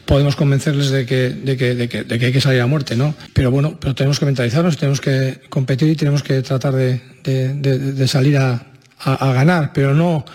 [0.05, 3.15] podemos convencerles de que, de que, hay que salir a muerte, ¿no?
[3.33, 8.37] Pero bueno, pero tenemos que mentalizarnos, tenemos que competir y tenemos que tratar de, salir
[8.37, 8.65] a,
[9.03, 10.25] ganar, pero no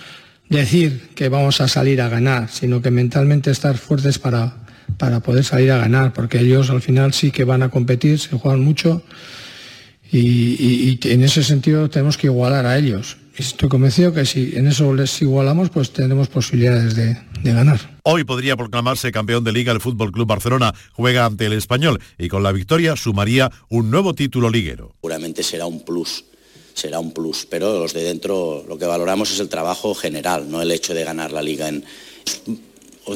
[0.49, 4.55] decir que vamos a salir a ganar, sino que mentalmente estar fuertes para,
[4.99, 8.37] para poder salir a ganar, porque ellos al final sí que van a competir, se
[8.37, 9.03] juegan mucho
[10.11, 13.17] y en ese sentido tenemos que igualar a ellos.
[13.37, 17.99] Estoy convencido que si en eso les igualamos, pues tendremos posibilidades de, ganar.
[18.03, 20.75] Hoy podría proclamarse campeón de liga el Fútbol Club Barcelona.
[20.93, 24.95] Juega ante el Español y con la victoria sumaría un nuevo título liguero.
[25.03, 26.25] Seguramente será un plus,
[26.73, 30.63] será un plus, pero los de dentro lo que valoramos es el trabajo general, no
[30.63, 31.69] el hecho de ganar la liga.
[31.69, 31.85] En,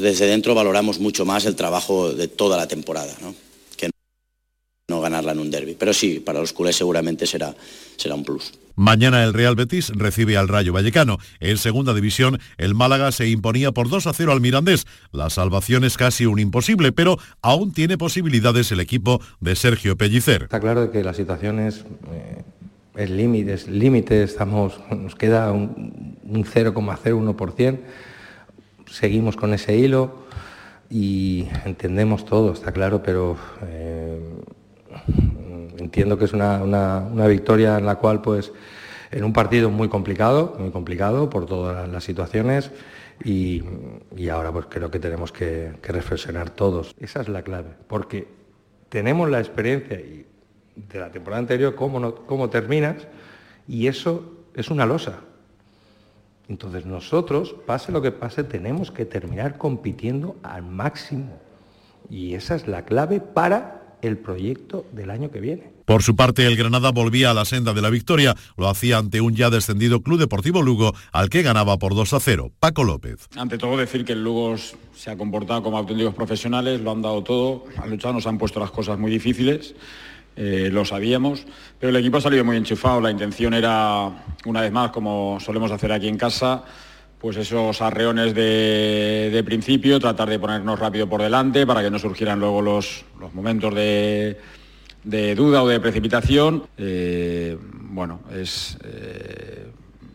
[0.01, 3.35] desde dentro valoramos mucho más el trabajo de toda la temporada, ¿no?
[4.91, 5.75] No ganarla en un derby.
[5.79, 7.55] Pero sí, para los culés seguramente será,
[7.97, 8.53] será un plus.
[8.81, 11.19] Mañana el Real Betis recibe al Rayo Vallecano.
[11.41, 14.87] En segunda división, el Málaga se imponía por 2 a 0 al Mirandés.
[15.13, 20.45] La salvación es casi un imposible, pero aún tiene posibilidades el equipo de Sergio Pellicer.
[20.45, 21.85] Está claro que la situación es,
[22.97, 27.81] eh, límite, límite, estamos, nos queda un, 0,01%.
[28.91, 30.25] Seguimos con ese hilo
[30.89, 34.19] y entendemos todo, está claro, pero eh,
[35.91, 38.53] entiendo que es una, victoria en la cual, pues,
[39.11, 42.71] en un partido muy complicado, muy complicado por todas las situaciones
[43.25, 43.65] y,
[44.31, 46.95] ahora pues creo que tenemos que, reflexionar todos.
[47.01, 48.29] Esa es la clave, porque
[48.89, 53.09] tenemos la experiencia de la temporada anterior, cómo, cómo terminas,
[53.67, 55.19] y eso es una losa.
[56.49, 61.37] Entonces nosotros, pase lo que pase, tenemos que terminar compitiendo al máximo.
[62.09, 65.80] Y esa es la clave para el proyecto del año que viene.
[65.91, 68.37] Por su parte, el Granada volvía a la senda de la victoria.
[68.57, 72.21] Lo hacía ante un ya descendido Club Deportivo Lugo, al que ganaba por 2 a
[72.21, 72.53] 0.
[72.61, 73.27] Paco López.
[73.35, 77.25] Ante todo, decir que el Lugo se ha comportado como auténticos profesionales, lo han dado
[77.25, 79.75] todo, han luchado, nos han puesto las cosas muy difíciles.
[80.37, 81.45] Eh, lo sabíamos,
[81.81, 83.01] pero el equipo ha salido muy enchufado.
[83.01, 84.13] La intención era,
[84.45, 86.63] una vez más, como solemos hacer aquí en casa,
[87.19, 92.39] pues esos arreones de, principio, tratar de ponernos rápido por delante para que no surgieran
[92.39, 93.75] luego los, momentos
[95.05, 96.65] de, duda o de precipitación.
[96.79, 99.67] Eh, bueno, es, eh,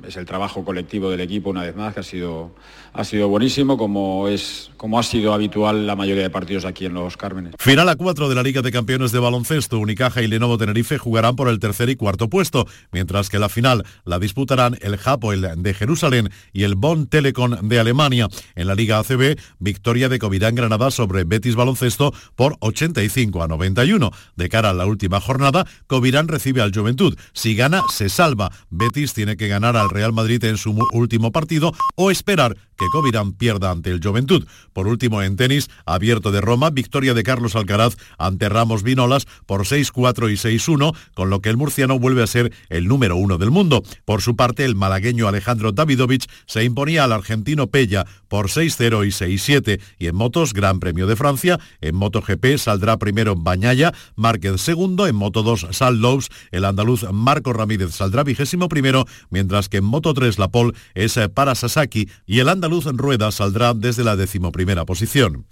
[0.07, 2.51] es el trabajo colectivo del equipo una vez más que ha sido
[2.95, 6.93] ha sido buenísimo, como, es, como ha sido habitual la mayoría de partidos aquí en
[6.93, 7.53] Los Cármenes.
[7.59, 9.79] Final a 4 de la Liga de Campeones de Baloncesto.
[9.79, 13.83] Unicaja y Lenovo Tenerife jugarán por el tercer y cuarto puesto, mientras que la final
[14.05, 18.29] la disputarán el Hapoel de Jerusalén y el Bonn Telecom de Alemania.
[18.55, 24.11] En la Liga ACB, victoria de Covirán Granada sobre Betis Baloncesto por 85 a 91.
[24.37, 27.17] De cara a la última jornada, Covirán recibe al Juventud.
[27.33, 28.51] Si gana, se salva.
[28.69, 33.33] Betis tiene que ganar al Real Madrid en su último partido o esperar que Covirán
[33.33, 34.45] pierda ante el Juventud.
[34.73, 39.65] Por último, en tenis, abierto de Roma, victoria de Carlos Alcaraz ante Ramos Vinolas por
[39.65, 43.51] 6-4 y 6-1, con lo que el murciano vuelve a ser el número uno del
[43.51, 43.83] mundo.
[44.05, 49.09] Por su parte, el malagueño Alejandro Davidovich se imponía al argentino Pella por 6-0 y
[49.09, 49.81] 6-7.
[49.97, 55.15] Y en motos, Gran Premio de Francia, en MotoGP saldrá primero Bañaya, Márquez segundo, en
[55.15, 60.13] Moto 2 Sal Lowe's, el andaluz Marco Ramírez saldrá vigésimo primero, mientras que en Moto
[60.13, 64.15] 3 la pole es para Sasaki y el andaluz Luz en rueda saldrá desde la
[64.15, 65.45] decimoprimera posición.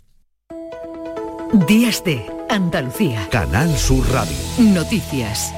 [1.67, 3.27] Días de Andalucía.
[3.29, 4.35] Canal Sur Radio.
[4.57, 5.53] Noticias.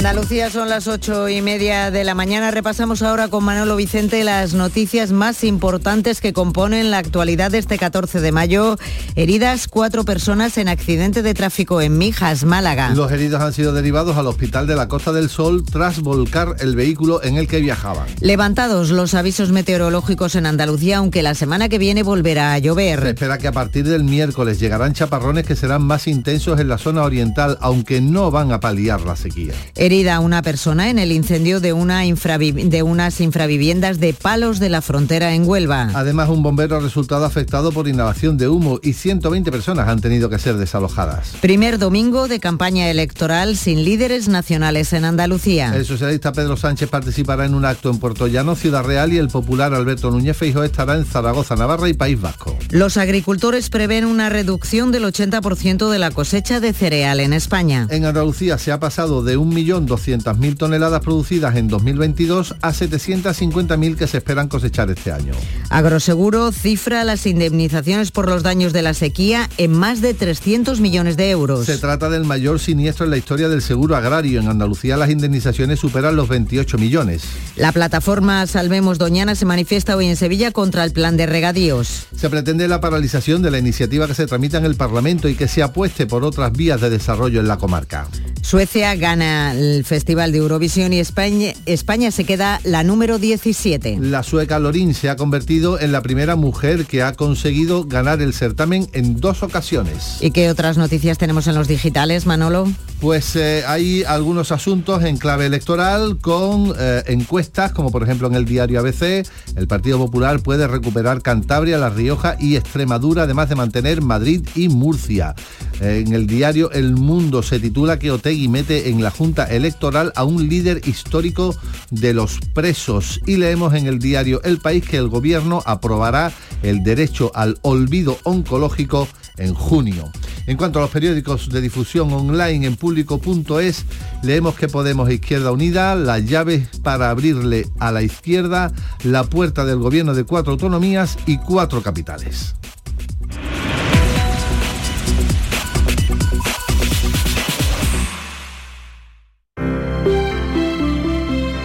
[0.00, 2.50] Andalucía son las ocho y media de la mañana.
[2.50, 7.76] Repasamos ahora con Manolo Vicente las noticias más importantes que componen la actualidad de este
[7.76, 8.78] 14 de mayo.
[9.14, 12.94] Heridas cuatro personas en accidente de tráfico en Mijas, Málaga.
[12.94, 16.76] Los heridos han sido derivados al Hospital de la Costa del Sol tras volcar el
[16.76, 18.06] vehículo en el que viajaban.
[18.20, 23.02] Levantados los avisos meteorológicos en Andalucía, aunque la semana que viene volverá a llover.
[23.02, 26.78] Se espera que a partir del miércoles llegarán chaparrones que serán más intensos en la
[26.78, 29.52] zona oriental, aunque no van a paliar la sequía
[29.90, 34.82] herida una persona en el incendio de, una de unas infraviviendas de Palos de la
[34.82, 35.90] Frontera en Huelva.
[35.94, 40.30] Además, un bombero ha resultado afectado por inhalación de humo y 120 personas han tenido
[40.30, 41.32] que ser desalojadas.
[41.40, 45.74] Primer domingo de campaña electoral sin líderes nacionales en Andalucía.
[45.74, 49.26] El socialista Pedro Sánchez participará en un acto en Puerto Llano, Ciudad Real y el
[49.26, 52.56] popular Alberto Núñez Feijóo estará en Zaragoza, Navarra y País Vasco.
[52.70, 57.88] Los agricultores prevén una reducción del 80% de la cosecha de cereal en España.
[57.90, 63.96] En Andalucía se ha pasado de un millón 200.000 toneladas producidas en 2022 a 750.000
[63.96, 65.32] que se esperan cosechar este año.
[65.68, 71.16] Agroseguro cifra las indemnizaciones por los daños de la sequía en más de 300 millones
[71.16, 71.66] de euros.
[71.66, 74.40] Se trata del mayor siniestro en la historia del seguro agrario.
[74.40, 77.22] En Andalucía las indemnizaciones superan los 28 millones.
[77.56, 82.06] La plataforma Salvemos Doñana se manifiesta hoy en Sevilla contra el plan de regadíos.
[82.16, 85.48] Se pretende la paralización de la iniciativa que se tramita en el Parlamento y que
[85.48, 88.08] se apueste por otras vías de desarrollo en la comarca.
[88.42, 93.98] Suecia gana el Festival de Eurovisión y España, España se queda la número 17.
[94.00, 98.34] La sueca Lorin se ha convertido en la primera mujer que ha conseguido ganar el
[98.34, 100.18] certamen en dos ocasiones.
[100.20, 102.68] ¿Y qué otras noticias tenemos en los digitales, Manolo?
[103.00, 108.34] Pues eh, hay algunos asuntos en clave electoral con eh, encuestas, como por ejemplo en
[108.34, 113.54] el diario ABC, el Partido Popular puede recuperar Cantabria, La Rioja y Extremadura, además de
[113.54, 115.34] mantener Madrid y Murcia.
[115.80, 120.24] En el diario El Mundo se titula que Otegui mete en la Junta Electoral a
[120.24, 121.56] un líder histórico
[121.90, 123.20] de los presos.
[123.26, 128.18] Y leemos en el diario El País que el gobierno aprobará el derecho al olvido
[128.24, 130.10] oncológico en junio.
[130.46, 133.84] En cuanto a los periódicos de difusión online en público.es,
[134.22, 139.64] leemos que Podemos e Izquierda Unida, las llaves para abrirle a la izquierda la puerta
[139.64, 142.54] del gobierno de cuatro autonomías y cuatro capitales.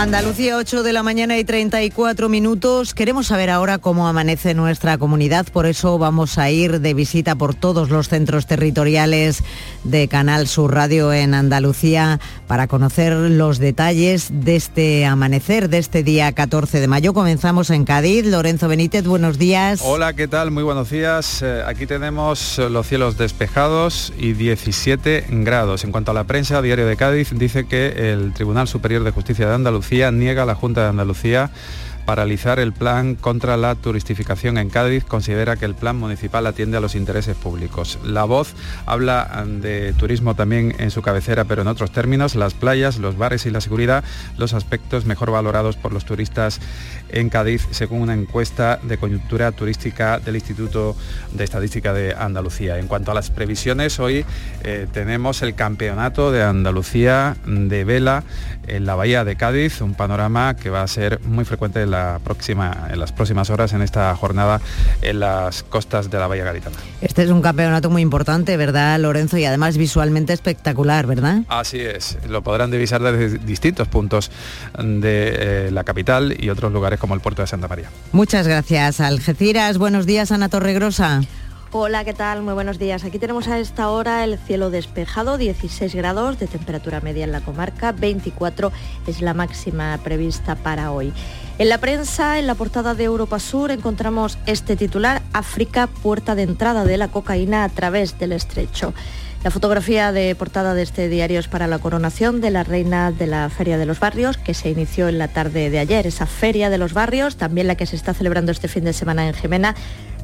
[0.00, 2.94] Andalucía 8 de la mañana y 34 minutos.
[2.94, 7.54] Queremos saber ahora cómo amanece nuestra comunidad, por eso vamos a ir de visita por
[7.54, 9.44] todos los centros territoriales
[9.84, 16.02] de Canal Sur Radio en Andalucía para conocer los detalles de este amanecer, de este
[16.02, 17.12] día 14 de mayo.
[17.12, 18.24] Comenzamos en Cádiz.
[18.24, 19.82] Lorenzo Benítez, buenos días.
[19.84, 20.50] Hola, ¿qué tal?
[20.50, 21.42] Muy buenos días.
[21.42, 25.84] Eh, aquí tenemos los cielos despejados y 17 grados.
[25.84, 29.46] En cuanto a la prensa, Diario de Cádiz dice que el Tribunal Superior de Justicia
[29.46, 31.50] de Andalucía niega a la Junta de Andalucía
[32.10, 36.80] paralizar el plan contra la turistificación en Cádiz, considera que el plan municipal atiende a
[36.80, 38.00] los intereses públicos.
[38.04, 42.98] La voz habla de turismo también en su cabecera, pero en otros términos, las playas,
[42.98, 44.02] los bares y la seguridad,
[44.38, 46.60] los aspectos mejor valorados por los turistas
[47.12, 50.96] en Cádiz, según una encuesta de coyuntura turística del Instituto
[51.32, 52.78] de Estadística de Andalucía.
[52.78, 54.24] En cuanto a las previsiones, hoy
[54.64, 58.24] eh, tenemos el Campeonato de Andalucía de Vela
[58.66, 62.20] en la Bahía de Cádiz, un panorama que va a ser muy frecuente en, la
[62.22, 64.60] próxima, en las próximas horas en esta jornada
[65.02, 66.76] en las costas de la Bahía Gaditana.
[67.00, 69.38] Este es un campeonato muy importante, ¿verdad, Lorenzo?
[69.38, 71.42] Y además visualmente espectacular, ¿verdad?
[71.48, 74.30] Así es, lo podrán divisar desde distintos puntos
[74.78, 77.90] de eh, la capital y otros lugares como el puerto de Santa María.
[78.12, 79.78] Muchas gracias, Algeciras.
[79.78, 81.22] Buenos días, Ana Torregrosa.
[81.72, 82.42] Hola, ¿qué tal?
[82.42, 83.04] Muy buenos días.
[83.04, 87.42] Aquí tenemos a esta hora el cielo despejado, 16 grados de temperatura media en la
[87.42, 88.72] comarca, 24
[89.06, 91.12] es la máxima prevista para hoy.
[91.58, 96.42] En la prensa, en la portada de Europa Sur, encontramos este titular, África, puerta de
[96.42, 98.92] entrada de la cocaína a través del estrecho.
[99.42, 103.26] La fotografía de portada de este diario es para la coronación de la reina de
[103.26, 106.06] la Feria de los Barrios, que se inició en la tarde de ayer.
[106.06, 109.26] Esa Feria de los Barrios, también la que se está celebrando este fin de semana
[109.26, 109.74] en Jimena,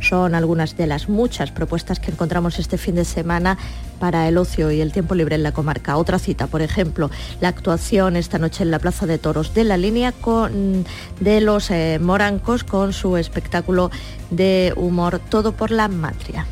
[0.00, 3.56] son algunas de las muchas propuestas que encontramos este fin de semana
[3.98, 5.96] para el ocio y el tiempo libre en la comarca.
[5.96, 7.10] Otra cita, por ejemplo,
[7.40, 10.84] la actuación esta noche en la Plaza de Toros de la línea con,
[11.20, 13.90] de los eh, morancos con su espectáculo
[14.30, 16.44] de humor Todo por la Matria.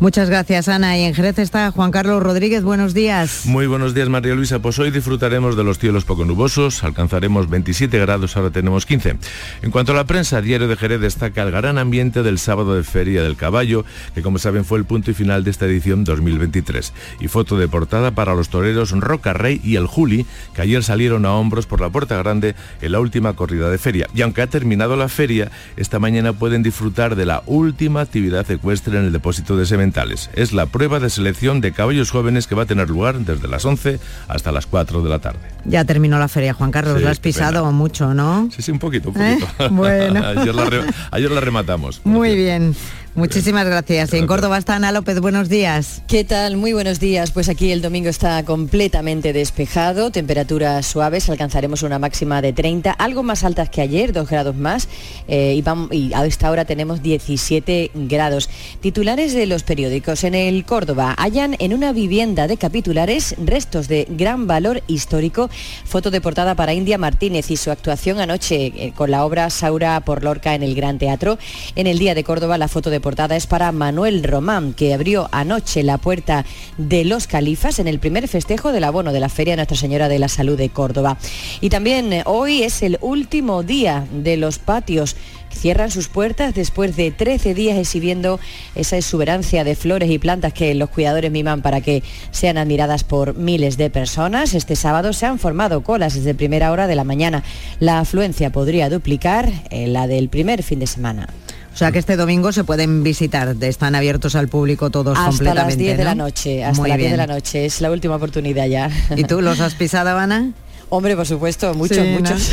[0.00, 0.96] Muchas gracias, Ana.
[0.96, 2.62] Y en Jerez está Juan Carlos Rodríguez.
[2.62, 3.46] Buenos días.
[3.46, 4.60] Muy buenos días, María Luisa.
[4.60, 6.84] Pues hoy disfrutaremos de los cielos poco nubosos.
[6.84, 9.16] Alcanzaremos 27 grados, ahora tenemos 15.
[9.62, 12.84] En cuanto a la prensa, Diario de Jerez destaca el gran ambiente del sábado de
[12.84, 16.92] Feria del Caballo, que como saben fue el punto y final de esta edición 2023.
[17.20, 21.26] Y foto de portada para los toreros Roca Rey y el Juli, que ayer salieron
[21.26, 24.08] a hombros por la Puerta Grande en la última corrida de feria.
[24.14, 28.98] Y aunque ha terminado la feria, esta mañana pueden disfrutar de la última actividad ecuestre
[28.98, 30.30] en el depósito de sementales.
[30.34, 33.64] Es la prueba de selección de caballos jóvenes que va a tener lugar desde las
[33.64, 35.40] 11 hasta las 4 de la tarde.
[35.64, 38.48] Ya terminó la feria, Juan Carlos, lo has pisado mucho, ¿no?
[38.54, 39.38] Sí, sí, un poquito, un ¿Eh?
[39.40, 39.70] poquito.
[39.70, 40.24] Bueno.
[40.40, 42.00] ayer, la ayer la rematamos.
[42.04, 42.74] Muy bien.
[43.18, 44.12] Muchísimas gracias.
[44.12, 46.02] en Córdoba está Ana López, buenos días.
[46.06, 46.56] ¿Qué tal?
[46.56, 47.32] Muy buenos días.
[47.32, 53.24] Pues aquí el domingo está completamente despejado, temperaturas suaves, alcanzaremos una máxima de 30, algo
[53.24, 54.86] más altas que ayer, 2 grados más,
[55.26, 58.50] eh, y, vamos, y, a esta hora tenemos 17 grados.
[58.80, 60.22] Titulares de los periódicos.
[60.22, 65.50] En el Córdoba hallan en una vivienda de capitulares restos de gran valor histórico.
[65.84, 69.98] Foto de portada para India Martínez y su actuación anoche eh, con la obra Saura
[70.02, 71.36] por Lorca en el Gran Teatro.
[71.74, 75.30] En el Día de Córdoba la foto de portada es para Manuel Román, que abrió
[75.32, 76.44] anoche la puerta
[76.76, 80.18] de los califas en el primer festejo del abono de la Feria Nuestra Señora de
[80.18, 81.16] la Salud de Córdoba.
[81.62, 85.16] Y también eh, hoy es el último día de los patios
[85.50, 88.38] cierran sus puertas después de 13 días exhibiendo
[88.74, 93.36] esa exuberancia de flores y plantas que los cuidadores miman para que sean admiradas por
[93.36, 94.52] miles de personas.
[94.52, 97.42] Este sábado se han formado colas desde primera hora de la mañana.
[97.80, 101.30] La afluencia podría duplicar la del primer fin de semana.
[101.78, 105.60] O sea que este domingo se pueden visitar, están abiertos al público todos completamente.
[105.60, 108.16] Hasta las 10 de la noche, hasta las 10 de la noche, es la última
[108.16, 108.90] oportunidad ya.
[109.14, 110.50] ¿Y tú los has pisado, Ana?
[110.90, 112.18] Hombre, por supuesto, muchos, Sí, ¿no?
[112.20, 112.50] muchos.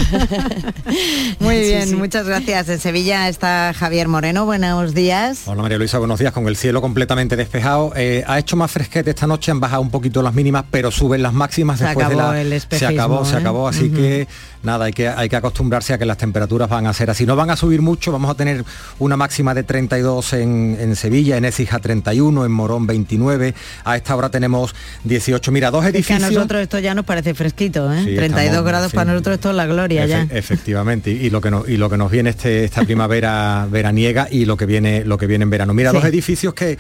[1.40, 1.96] Muy bien, sí.
[1.96, 2.68] muchas gracias.
[2.68, 4.44] En Sevilla está Javier Moreno.
[4.46, 5.44] Buenos días.
[5.46, 6.34] Hola María Luisa, buenos días.
[6.34, 7.94] Con el cielo completamente despejado.
[7.96, 11.22] Eh, ha hecho más fresquete esta noche, han bajado un poquito las mínimas, pero suben
[11.22, 12.42] las máximas Se después de la.
[12.42, 13.38] el se acabó, se ¿eh?
[13.38, 13.70] acabó.
[13.70, 14.28] Así que
[14.64, 17.26] nada, hay que, hay que acostumbrarse a que las temperaturas van a ser así.
[17.26, 18.66] No van a subir mucho, vamos a tener
[19.00, 23.54] una máxima de 32 en, en Sevilla, en Écija 31, en Morón 29.
[23.86, 24.76] A esta hora tenemos
[25.06, 25.52] 18.
[25.54, 26.32] Mira, dos Es que a edificios.
[26.34, 28.25] nosotros esto ya nos parece fresquito, ¿eh?
[28.28, 30.24] Sí, 32 estamos, grados para nosotros esto es la gloria ya.
[30.24, 33.68] Efe- Efectivamente, y, y lo que nos y lo que nos viene este, esta primavera
[33.72, 35.74] veraniega y lo que viene lo que viene en verano.
[35.74, 35.98] Mira, Sí.
[35.98, 36.78] dos edificios que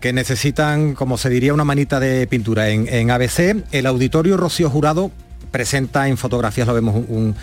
[0.00, 2.68] que necesitan, como se diría, una manita de pintura.
[2.68, 5.10] En, en ABC, el auditorio Rocío Jurado
[5.50, 7.34] presenta en fotografías, lo vemos un, un-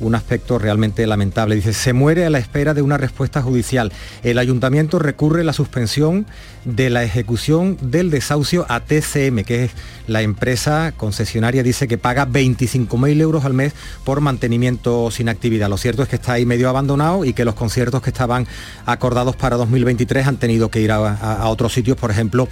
[0.00, 1.54] un aspecto realmente lamentable.
[1.54, 3.92] Dice, se muere a la espera de una respuesta judicial.
[4.22, 6.26] El ayuntamiento recurre la suspensión
[6.64, 9.70] de la ejecución del desahucio a TCM, que es
[10.06, 13.72] la empresa concesionaria, dice que paga 25.000 euros al mes
[14.04, 15.68] por mantenimiento sin actividad.
[15.68, 18.46] Lo cierto es que está ahí medio abandonado y que los conciertos que estaban
[18.86, 22.48] acordados para 2023 han tenido que ir a, a- a otros sitios, por ejemplo,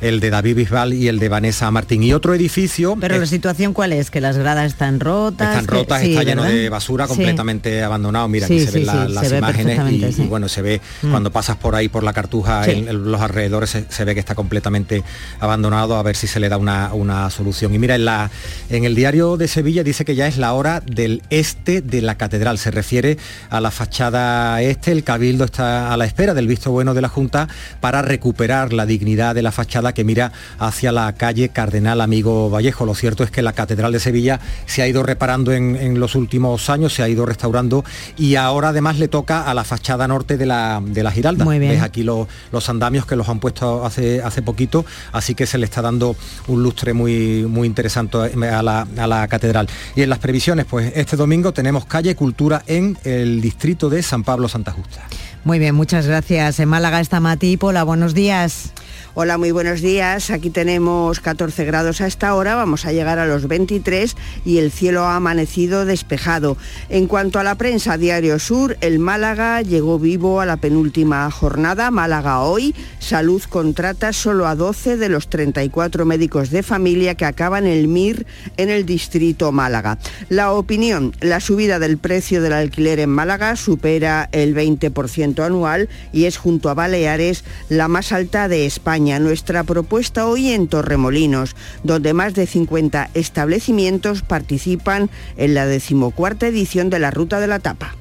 [0.00, 2.02] el de David Bisbal y el de Vanessa Martín.
[2.02, 2.96] Y otro edificio...
[3.00, 5.48] Pero es- la situación cuál es, que las gradas están rotas.
[5.50, 8.28] están que- rotas, sí, está lleno de basura, Completamente abandonado.
[8.28, 10.80] Mira, Sí, aquí se sí, ven la- las se ve imágenes y, bueno, se ve
[11.02, 11.10] Mm.
[11.10, 14.20] cuando pasas por ahí por la cartuja, en, en los alrededores, se, se ve que
[14.20, 15.02] está completamente
[15.40, 17.74] abandonado, a ver si se le da una, una solución.
[17.74, 18.30] Y mira, en, la,
[18.70, 22.16] en el diario de Sevilla dice que ya es la hora del este de la
[22.16, 22.58] catedral.
[22.58, 23.18] Se refiere
[23.50, 27.08] a la fachada este, el cabildo está a la espera del visto bueno de la
[27.08, 27.48] Junta
[27.80, 32.86] para recuperar la dignidad de la fachada que mira hacia la calle Cardenal Amigo Vallejo.
[32.86, 36.14] Lo cierto es que la Catedral de Sevilla se ha ido reparando en, en los
[36.14, 37.84] últimos años, se ha ido restaurando
[38.16, 41.44] y ahora además le toca a la fachada norte de la, de la Giralda.
[41.44, 41.72] Muy bien.
[41.72, 45.58] Ves aquí lo- los andamios que los han puesto hace, hace poquito, así que se
[45.58, 46.16] le está dando
[46.48, 49.68] un lustre muy, muy interesante a la, a la catedral.
[49.96, 54.22] Y en las previsiones, pues este domingo tenemos calle Cultura en el distrito de San
[54.24, 55.02] Pablo Santa Justa.
[55.44, 56.60] Muy bien, muchas gracias.
[56.60, 58.72] En Málaga está Mati Pola, buenos días.
[59.14, 60.30] Hola, muy buenos días.
[60.30, 64.70] Aquí tenemos 14 grados a esta hora, vamos a llegar a los 23 y el
[64.70, 66.56] cielo ha amanecido despejado.
[66.88, 71.90] En cuanto a la prensa, Diario Sur, el Málaga llegó vivo a la penúltima jornada.
[71.90, 77.66] Málaga hoy, Salud contrata solo a 12 de los 34 médicos de familia que acaban
[77.66, 78.24] el MIR
[78.56, 79.98] en el distrito Málaga.
[80.28, 86.26] La opinión, la subida del precio del alquiler en Málaga supera el 20% anual y
[86.26, 89.09] es junto a Baleares la más alta de España.
[89.18, 96.90] Nuestra propuesta hoy en Torremolinos, donde más de 50 establecimientos participan en la decimocuarta edición
[96.90, 97.94] de la Ruta de la Tapa.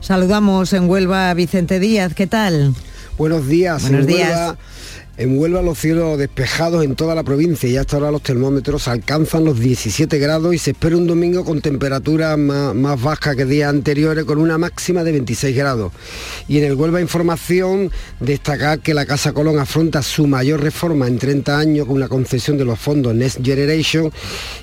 [0.00, 2.74] Saludamos en Huelva a Vicente Díaz, ¿qué tal?
[3.18, 3.82] Buenos días.
[3.82, 4.30] Buenos en días.
[4.30, 4.58] Huelva,
[5.18, 9.44] en Huelva los cielos despejados en toda la provincia y hasta ahora los termómetros alcanzan
[9.44, 13.68] los 17 grados y se espera un domingo con temperaturas más, más bajas que días
[13.68, 15.92] anteriores con una máxima de 26 grados.
[16.46, 17.90] Y en el Huelva Información
[18.20, 22.56] destacar que la Casa Colón afronta su mayor reforma en 30 años con la concesión
[22.56, 24.12] de los fondos Next Generation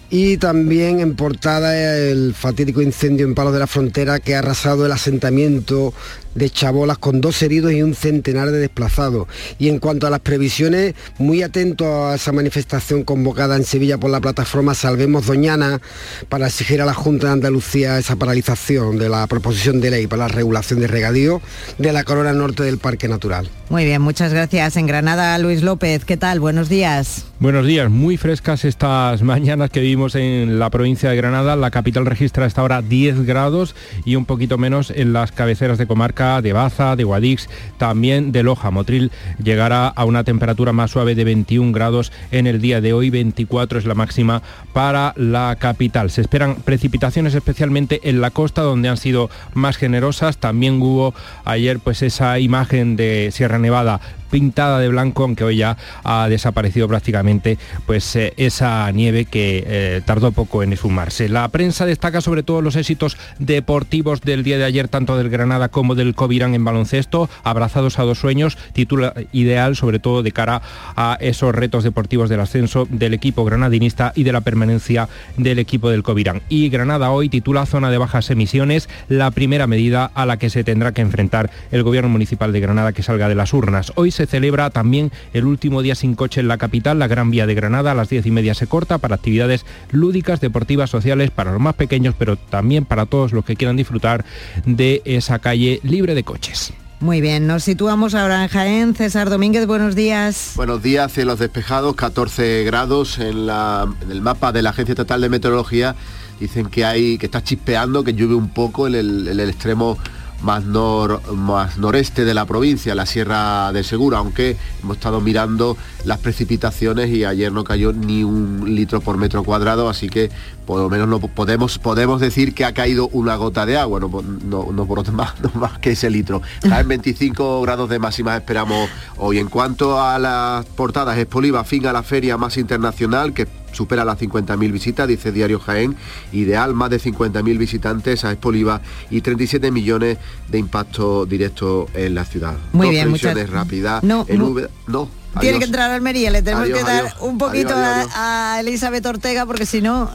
[0.09, 4.85] y también en portada el fatídico incendio en Palos de la Frontera que ha arrasado
[4.85, 5.93] el asentamiento
[6.35, 9.27] de Chabolas con dos heridos y un centenar de desplazados.
[9.57, 14.11] Y en cuanto a las previsiones, muy atento a esa manifestación convocada en Sevilla por
[14.11, 15.81] la plataforma Salvemos Doñana
[16.29, 20.27] para exigir a la Junta de Andalucía esa paralización de la proposición de ley para
[20.27, 21.41] la regulación de regadío
[21.77, 23.49] de la corona norte del Parque Natural.
[23.69, 24.77] Muy bien, muchas gracias.
[24.77, 26.39] En Granada, Luis López, ¿qué tal?
[26.39, 27.25] Buenos días.
[27.37, 31.57] Buenos días, muy frescas estas mañanas que vivimos en la provincia de Granada.
[31.57, 33.75] La capital registra hasta ahora 10 grados
[34.05, 38.41] y un poquito menos en las cabeceras de comarca de Baza, de Guadix, también de
[38.41, 38.71] Loja.
[38.71, 39.11] Motril
[39.43, 43.79] llegará a una temperatura más suave de 21 grados en el día de hoy, 24
[43.79, 46.11] es la máxima para la capital.
[46.11, 50.37] Se esperan precipitaciones especialmente en la costa donde han sido más generosas.
[50.37, 51.13] También hubo
[51.43, 53.99] ayer pues esa imagen de Sierra Nevada
[54.29, 60.01] pintada de blanco, aunque hoy ya ha desaparecido prácticamente pues eh, esa nieve que eh,
[60.05, 61.29] tardó poco en esfumarse.
[61.29, 65.69] La prensa destaca sobre todo los éxitos deportivos del día de ayer, tanto del Granada
[65.69, 70.61] como del Covirán en baloncesto, abrazados a dos sueños, título ideal sobre todo de cara
[70.95, 75.89] a esos retos deportivos del ascenso del equipo granadinista y de la permanencia del equipo
[75.89, 76.41] del Covirán.
[76.49, 80.63] Y Granada hoy titula zona de bajas emisiones, la primera medida a la que se
[80.63, 83.93] tendrá que enfrentar el gobierno municipal de Granada que salga de las urnas.
[83.95, 87.45] Hoy se celebra también el último día sin coche en la capital, la Gran Vía
[87.45, 91.51] de Granada, a las diez y media se corta para actividades lúdicas, deportivas, sociales, para
[91.51, 94.25] los más pequeños, pero también para todos los que quieran disfrutar
[94.65, 96.73] de esa calle libre de coches.
[97.01, 98.95] Muy bien, nos situamos ahora en Jaén.
[98.95, 100.53] César Domínguez, buenos días.
[100.55, 105.19] Buenos días, cielos despejados, 14 grados en, la- en el mapa de la Agencia Estatal
[105.21, 105.95] de Meteorología
[106.39, 109.97] dicen que hay que está chispeando, que llueve un poco en el, en el extremo
[110.41, 115.77] más, nor, más noreste de la provincia, la Sierra de Segura, aunque hemos estado mirando
[116.03, 120.29] las precipitaciones y ayer no cayó ni un litro por metro cuadrado, así que
[120.65, 124.09] por lo menos no podemos, podemos decir que ha caído una gota de agua, no,
[124.45, 126.41] no, no por más, no más que ese litro.
[126.63, 129.39] En 25 grados de máxima esperamos hoy.
[129.39, 134.19] En cuanto a las portadas, Expoliva fin a la feria más internacional que supera las
[134.19, 135.95] 50.000 visitas, dice Diario Jaén,
[136.31, 140.17] ideal, más de 50.000 visitantes a Expoliva y 37 millones
[140.49, 142.55] de impacto directo en la ciudad.
[142.73, 144.03] Muy Dos bien, muchas- rápidas.
[144.03, 144.39] No, en
[144.87, 145.09] no.
[145.39, 145.59] Tiene adiós.
[145.59, 147.15] que entrar a Almería, le tenemos Adiós, que dar adiós.
[147.19, 148.53] un poquito a-.
[148.55, 150.09] A, Elizabeth Ortega porque si no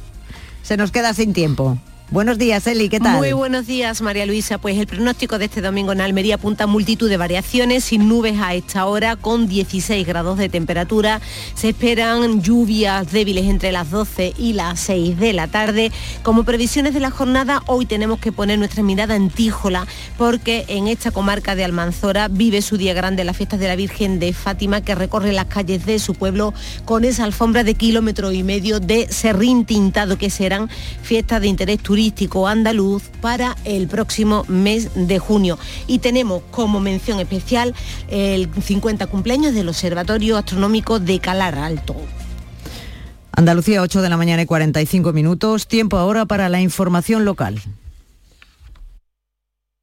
[0.63, 1.79] se nos queda sin tiempo.
[2.13, 3.19] Buenos días, Eli, ¿qué tal?
[3.19, 4.59] Muy buenos días, María Luisa.
[4.59, 8.41] Pues el pronóstico de este domingo en Almería apunta a multitud de variaciones, sin nubes
[8.41, 11.21] a esta hora, con 16 grados de temperatura.
[11.55, 15.93] Se esperan lluvias débiles entre las 12 y las 6 de la tarde.
[16.25, 19.87] Como previsiones de la jornada, hoy tenemos que poner nuestra mirada en Tíjola,
[20.19, 24.19] porque en esta comarca de Almanzora vive su día grande la fiesta de la Virgen
[24.19, 26.55] de Fátima, que recorre las calles de su pueblo
[26.85, 30.69] con esa alfombra de kilómetro y medio de serrín tintado, que serán
[31.03, 32.00] fiestas de interés turístico
[32.47, 35.59] andaluz para el próximo mes de junio.
[35.87, 37.75] Y tenemos como mención especial
[38.09, 41.97] el 50 cumpleaños del Observatorio Astronómico de Calar Alto.
[43.33, 45.67] Andalucía, 8 de la mañana y 45 minutos.
[45.67, 47.61] Tiempo ahora para la información local.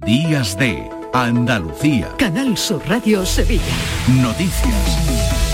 [0.05, 2.09] Días de Andalucía.
[2.17, 3.63] Canal Sur Radio Sevilla.
[4.21, 5.46] Noticias.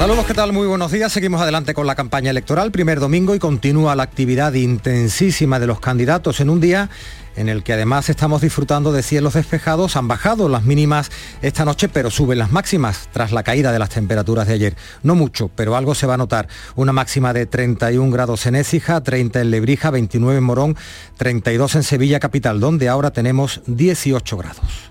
[0.00, 0.54] Saludos, ¿qué tal?
[0.54, 1.12] Muy buenos días.
[1.12, 5.78] Seguimos adelante con la campaña electoral, primer domingo y continúa la actividad intensísima de los
[5.78, 6.88] candidatos en un día
[7.36, 9.96] en el que además estamos disfrutando de cielos despejados.
[9.96, 11.10] Han bajado las mínimas
[11.42, 14.74] esta noche, pero suben las máximas tras la caída de las temperaturas de ayer.
[15.02, 16.48] No mucho, pero algo se va a notar.
[16.76, 20.76] Una máxima de 31 grados en Écija, 30 en Lebrija, 29 en Morón,
[21.18, 24.90] 32 en Sevilla capital, donde ahora tenemos 18 grados.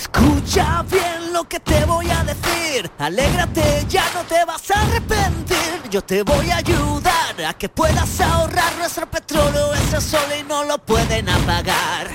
[0.00, 2.90] Escucha bien lo que te voy a decir.
[2.98, 5.90] Alégrate, ya no te vas a arrepentir.
[5.90, 9.74] Yo te voy a ayudar a que puedas ahorrar nuestro petróleo.
[9.74, 12.08] Ese sol y no lo pueden apagar.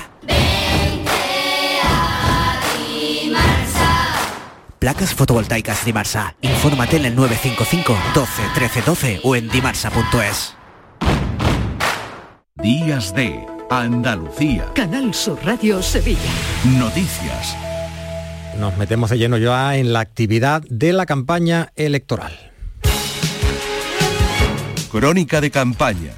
[4.80, 6.36] Placas fotovoltaicas Dimarsa.
[6.42, 10.56] Infórmate en el 955 12 13 12 o en dimarsa.es.
[12.56, 14.72] Días de Andalucía.
[14.74, 16.20] Canal Sur Radio Sevilla.
[16.78, 17.56] Noticias.
[18.60, 22.52] Nos metemos de lleno ya en la actividad de la campaña electoral.
[24.92, 26.12] Crónica de campaña.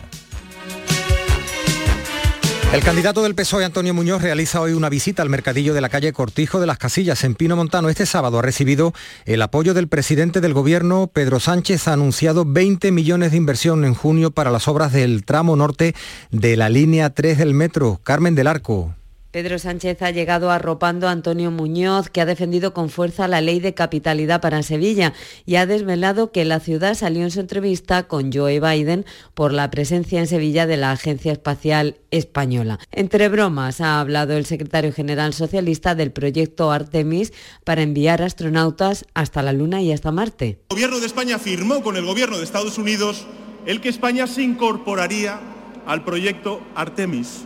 [2.73, 6.11] El candidato del PSOE, Antonio Muñoz, realiza hoy una visita al mercadillo de la calle
[6.11, 7.87] Cortijo de las Casillas, en Pino Montano.
[7.87, 8.91] Este sábado ha recibido
[9.23, 13.93] el apoyo del presidente del gobierno, Pedro Sánchez, ha anunciado 20 millones de inversión en
[13.93, 15.95] junio para las obras del tramo norte
[16.31, 18.01] de la línea 3 del metro.
[18.03, 18.93] Carmen del Arco.
[19.35, 23.59] Pedro Sánchez ha llegado arropando a Antonio Muñoz, que ha defendido con fuerza la ley
[23.59, 25.11] de capitalidad para Sevilla
[25.45, 29.69] y ha desvelado que la ciudad salió en su entrevista con Joe Biden por la
[29.69, 32.79] presencia en Sevilla de la Agencia Espacial Española.
[32.93, 37.33] Entre bromas ha hablado el secretario general socialista del proyecto Artemis
[37.65, 40.61] para enviar astronautas hasta la Luna y hasta Marte.
[40.69, 43.27] El gobierno de España firmó con el gobierno de Estados Unidos
[43.65, 45.41] el que España se incorporaría
[45.85, 47.43] al proyecto Artemis,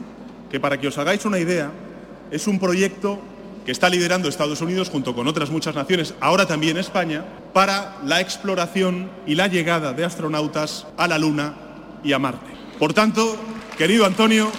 [0.50, 1.72] que para que os hagáis una idea,
[2.32, 3.20] es un proyecto
[3.66, 8.22] que está liderando Estados Unidos junto con otras muchas naciones, ahora también España, para la
[8.22, 11.56] exploración y la llegada de astronautas a la Luna
[12.04, 12.52] y a Marte.
[12.80, 13.36] Por tanto,
[13.78, 14.52] querido Antonio,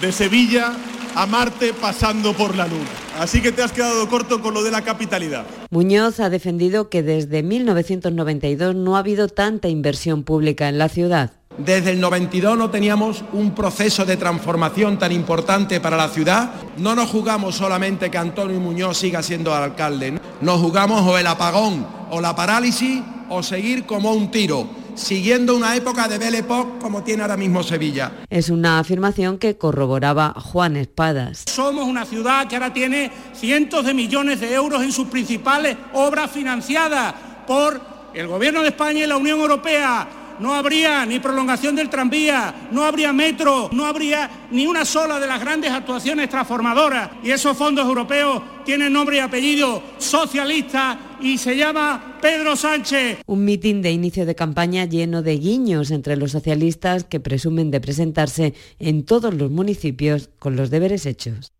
[0.00, 0.72] de Sevilla
[1.14, 2.84] a Marte pasando por la Luna.
[3.18, 5.46] Así que te has quedado corto con lo de la capitalidad.
[5.70, 11.32] Muñoz ha defendido que desde 1992 no ha habido tanta inversión pública en la ciudad.
[11.58, 16.50] Desde el 92 no teníamos un proceso de transformación tan importante para la ciudad.
[16.76, 20.20] No nos jugamos solamente que Antonio Muñoz siga siendo alcalde.
[20.42, 25.74] Nos jugamos o el apagón o la parálisis o seguir como un tiro, siguiendo una
[25.74, 28.12] época de Belle Époque como tiene ahora mismo Sevilla.
[28.28, 31.44] Es una afirmación que corroboraba Juan Espadas.
[31.46, 36.30] Somos una ciudad que ahora tiene cientos de millones de euros en sus principales obras
[36.30, 37.14] financiadas
[37.46, 37.80] por
[38.12, 40.25] el Gobierno de España y la Unión Europea.
[40.38, 45.26] No habría ni prolongación del tranvía, no habría metro, no habría ni una sola de
[45.26, 47.10] las grandes actuaciones transformadoras.
[47.22, 53.18] Y esos fondos europeos tienen nombre y apellido socialista y se llama Pedro Sánchez.
[53.26, 57.80] Un mitin de inicio de campaña lleno de guiños entre los socialistas que presumen de
[57.80, 61.55] presentarse en todos los municipios con los deberes hechos.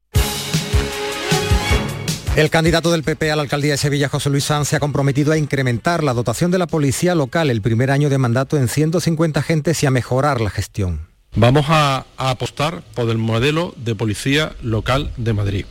[2.37, 5.33] El candidato del PP a la alcaldía de Sevilla, José Luis Sanz, se ha comprometido
[5.33, 9.41] a incrementar la dotación de la policía local el primer año de mandato en 150
[9.41, 11.09] agentes y a mejorar la gestión.
[11.35, 15.65] Vamos a, a, apostar por el modelo de policía local de Madrid.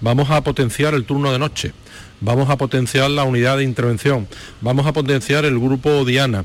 [0.00, 1.72] Vamos a potenciar el turno de noche.
[2.20, 4.28] Vamos a potenciar la unidad de intervención.
[4.60, 6.44] Vamos a potenciar el grupo Diana.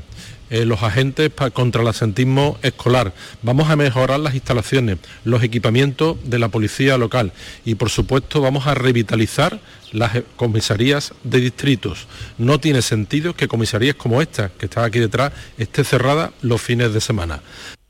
[0.50, 3.12] Eh, los agentes contra el asentismo escolar.
[3.42, 7.32] Vamos a mejorar las instalaciones, los equipamientos de la policía local
[7.64, 9.60] y por supuesto vamos a revitalizar
[9.92, 12.06] las comisarías de distritos.
[12.38, 16.92] No tiene sentido que comisarías como esta, que está aquí detrás, esté cerrada los fines
[16.92, 17.42] de semana.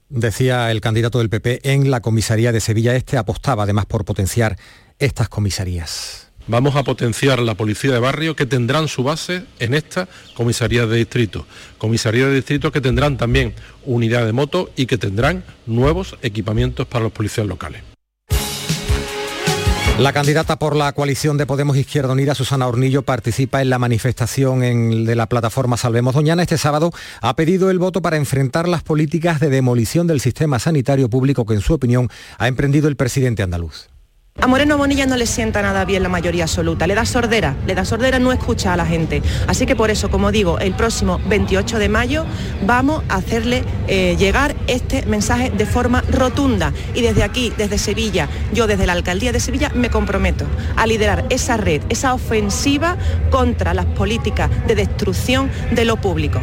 [0.09, 4.57] Decía el candidato del PP en la comisaría de Sevilla Este, apostaba además por potenciar
[4.99, 6.28] estas comisarías.
[6.49, 10.97] Vamos a potenciar la policía de barrio que tendrán su base en esta comisaría de
[10.97, 11.47] distrito.
[11.77, 13.53] Comisaría de distrito que tendrán también
[13.85, 17.83] unidad de moto y que tendrán nuevos equipamientos para los policías locales.
[19.99, 25.05] La candidata por la coalición de Podemos Izquierda Unida, Susana Hornillo, participa en la manifestación
[25.05, 26.41] de la plataforma Salvemos Doñana.
[26.41, 31.11] Este sábado ha pedido el voto para enfrentar las políticas de demolición del sistema sanitario
[31.11, 33.91] público que, en su opinión, ha emprendido el presidente andaluz.
[34.41, 37.75] A Moreno Bonilla no le sienta nada bien la mayoría absoluta, le da sordera, le
[37.75, 39.21] da sordera, no escucha a la gente.
[39.49, 42.25] Así que por eso, como digo, el próximo 28 de mayo
[42.65, 46.73] vamos a hacerle eh, llegar este mensaje de forma rotunda.
[46.95, 51.27] Y desde aquí, desde Sevilla, yo desde la Alcaldía de Sevilla me comprometo a liderar
[51.31, 52.97] esa red, esa ofensiva
[53.31, 56.41] contra las políticas de destrucción de lo público.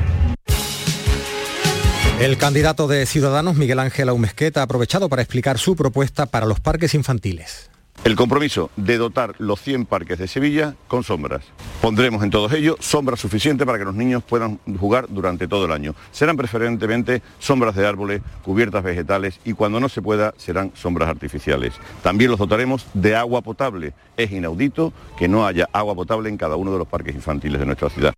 [2.19, 6.59] El candidato de Ciudadanos, Miguel Ángel Aumesqueta, ha aprovechado para explicar su propuesta para los
[6.59, 7.69] parques infantiles.
[8.05, 11.43] El compromiso de dotar los 100 parques de Sevilla con sombras.
[11.81, 15.71] Pondremos en todos ellos sombras suficientes para que los niños puedan jugar durante todo el
[15.71, 15.95] año.
[16.11, 21.73] Serán preferentemente sombras de árboles, cubiertas vegetales y cuando no se pueda serán sombras artificiales.
[22.03, 23.95] También los dotaremos de agua potable.
[24.17, 27.65] Es inaudito que no haya agua potable en cada uno de los parques infantiles de
[27.65, 28.13] nuestra ciudad.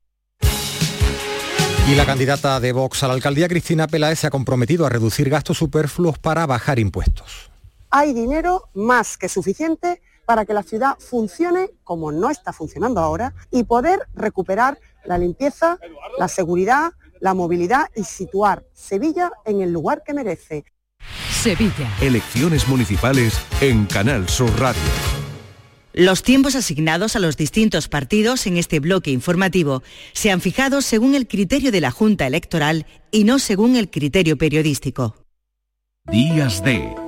[1.90, 5.30] Y la candidata de Vox a la alcaldía, Cristina Peláez, se ha comprometido a reducir
[5.30, 7.47] gastos superfluos para bajar impuestos
[7.90, 13.34] hay dinero más que suficiente para que la ciudad funcione como no está funcionando ahora
[13.50, 15.80] y poder recuperar la limpieza,
[16.18, 20.66] la seguridad, la movilidad y situar Sevilla en el lugar que merece.
[21.32, 21.90] Sevilla.
[22.02, 24.82] Elecciones municipales en Canal Sur Radio.
[25.94, 29.82] Los tiempos asignados a los distintos partidos en este bloque informativo
[30.14, 34.38] se han fijado según el criterio de la Junta Electoral y no según el criterio
[34.38, 35.16] periodístico.
[36.12, 37.07] Días de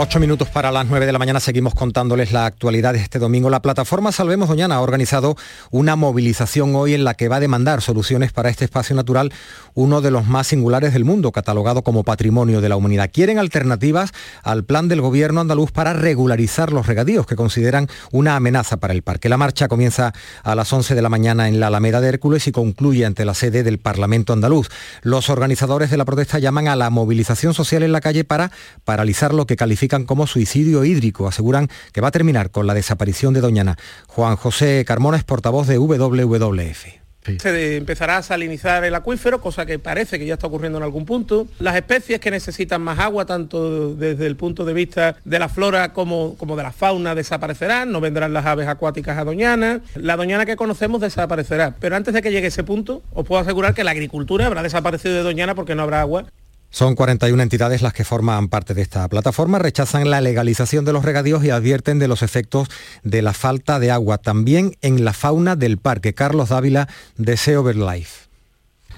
[0.00, 3.50] Ocho minutos para las nueve de la mañana seguimos contándoles la actualidad de este domingo.
[3.50, 5.34] La plataforma Salvemos Doñana ha organizado
[5.72, 9.32] una movilización hoy en la que va a demandar soluciones para este espacio natural,
[9.74, 13.10] uno de los más singulares del mundo, catalogado como patrimonio de la humanidad.
[13.12, 14.12] Quieren alternativas
[14.44, 19.02] al plan del gobierno andaluz para regularizar los regadíos que consideran una amenaza para el
[19.02, 19.28] parque.
[19.28, 22.52] La marcha comienza a las 11 de la mañana en la Alameda de Hércules y
[22.52, 24.68] concluye ante la sede del Parlamento andaluz.
[25.02, 28.52] Los organizadores de la protesta llaman a la movilización social en la calle para
[28.84, 29.56] paralizar lo que
[29.88, 31.26] como suicidio hídrico.
[31.26, 33.76] Aseguran que va a terminar con la desaparición de Doñana.
[34.06, 37.08] Juan José Carmona es portavoz de WWF.
[37.38, 41.04] Se empezará a salinizar el acuífero, cosa que parece que ya está ocurriendo en algún
[41.04, 41.46] punto.
[41.58, 45.92] Las especies que necesitan más agua, tanto desde el punto de vista de la flora
[45.92, 47.92] como, como de la fauna, desaparecerán.
[47.92, 49.82] No vendrán las aves acuáticas a Doñana.
[49.94, 51.74] La Doñana que conocemos desaparecerá.
[51.78, 55.14] Pero antes de que llegue ese punto, os puedo asegurar que la agricultura habrá desaparecido
[55.14, 56.24] de Doñana porque no habrá agua.
[56.70, 61.04] Son 41 entidades las que forman parte de esta plataforma, rechazan la legalización de los
[61.04, 62.68] regadíos y advierten de los efectos
[63.02, 66.14] de la falta de agua, también en la fauna del parque.
[66.14, 68.28] Carlos Dávila, de Sea Life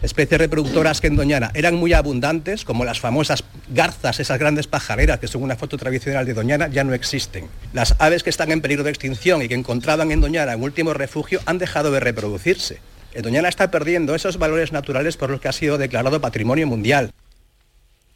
[0.02, 5.18] especies reproductoras que en Doñana eran muy abundantes, como las famosas garzas, esas grandes pajareras
[5.18, 7.48] que son una foto tradicional de Doñana, ya no existen.
[7.72, 10.94] Las aves que están en peligro de extinción y que encontraban en Doñana un último
[10.94, 12.80] refugio han dejado de reproducirse.
[13.22, 17.10] Doñana está perdiendo esos valores naturales por los que ha sido declarado patrimonio mundial.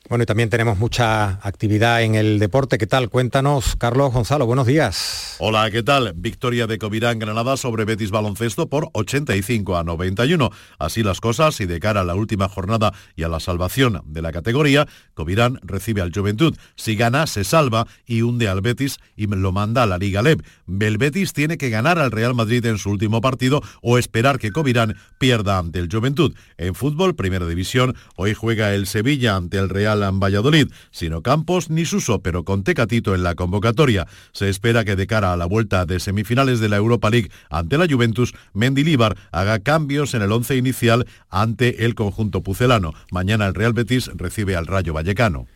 [0.06, 2.76] Bueno, y también tenemos mucha actividad en el deporte.
[2.76, 3.08] ¿Qué tal?
[3.08, 5.36] Cuéntanos, Carlos Gonzalo, buenos días.
[5.38, 6.12] Hola, ¿qué tal?
[6.14, 10.50] Victoria de Covirán Granada sobre Betis Baloncesto por 85 a 91.
[10.78, 14.20] Así las cosas y de cara a la última jornada y a la salvación de
[14.20, 16.54] la categoría, Covirán recibe al Juventud.
[16.76, 20.44] Si gana, se salva y hunde al Betis y lo manda a la Liga Leb.
[20.80, 24.52] El Betis tiene que ganar al Real Madrid en su último partido o esperar que
[24.52, 26.34] Covirán pierda ante el Juventud.
[26.58, 31.70] En fútbol, Primera División, hoy juega el Sevilla ante el Real en Valladolid, sino Campos
[31.70, 34.06] ni Suso, pero con Tecatito en la convocatoria.
[34.32, 37.78] Se espera que de cara a la vuelta de semifinales de la Europa League ante
[37.78, 42.92] la Juventus, Mendilíbar haga cambios en el once inicial ante el conjunto pucelano.
[43.10, 45.46] Mañana el Real Betis recibe al Rayo Vallecano.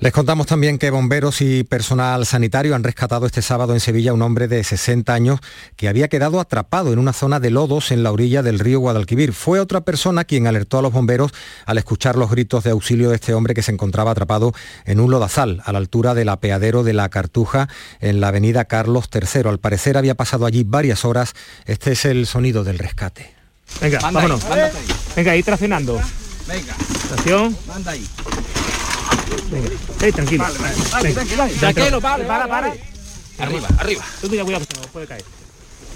[0.00, 4.14] Les contamos también que bomberos y personal sanitario han rescatado este sábado en Sevilla a
[4.14, 5.40] un hombre de 60 años
[5.76, 9.34] que había quedado atrapado en una zona de lodos en la orilla del río Guadalquivir.
[9.34, 11.32] Fue otra persona quien alertó a los bomberos
[11.66, 14.54] al escuchar los gritos de auxilio de este hombre que se encontraba atrapado
[14.86, 17.68] en un lodazal a la altura del apeadero de la Cartuja
[18.00, 19.50] en la avenida Carlos III.
[19.50, 21.34] Al parecer había pasado allí varias horas.
[21.66, 23.34] Este es el sonido del rescate.
[23.82, 24.40] Venga, vámonos.
[25.14, 26.00] Venga, ahí traccionando.
[26.48, 26.74] Venga.
[27.10, 27.54] Tracción.
[27.66, 28.08] Manda ahí.
[29.50, 29.68] Venga,
[30.00, 30.44] eh, tranquilo.
[30.90, 32.68] Vale, tranquilo, tranquilo, vale, para, vale, para.
[32.68, 32.84] vale.
[33.38, 34.04] Arriba, arriba.
[34.20, 35.24] Tú cuidado, cuidado, que se nos puede caer.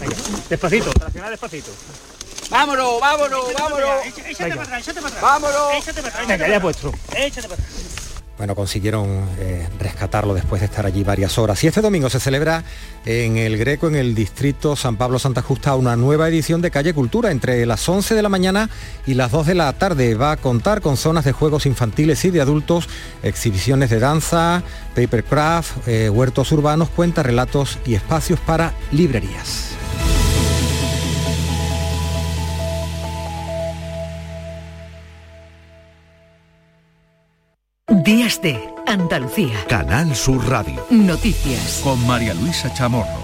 [0.01, 0.17] Venga,
[0.49, 1.71] despacito, traccionar despacito.
[2.51, 4.07] Vámonos, vámonos, vámonos.
[4.07, 5.23] Échate para atrás, échate para atrás.
[5.23, 5.75] Vámonos.
[5.75, 6.29] Échate para atrás.
[6.29, 6.93] Venga, ya puesto.
[7.15, 7.94] Échate para atrás.
[8.37, 11.63] Bueno, consiguieron eh, rescatarlo después de estar allí varias horas.
[11.63, 12.65] Y este domingo se celebra
[13.07, 16.95] en el Greco, en el distrito San Pablo Santa Justa, una nueva edición de Calle
[16.95, 18.71] Cultura entre las 11 de la mañana
[19.07, 20.17] y las 2 de la tarde.
[20.17, 22.89] Va a contar con zonas de juegos infantiles y de adultos,
[23.23, 24.65] exhibiciones de danza,
[24.97, 29.75] papercraft, eh, huertos urbanos, cuentas, relatos y espacios para librerías.
[38.03, 39.55] Días de Andalucía.
[39.69, 40.85] Canal Sur Radio.
[40.91, 41.81] Noticias.
[41.85, 43.24] Con María Luisa Chamorro.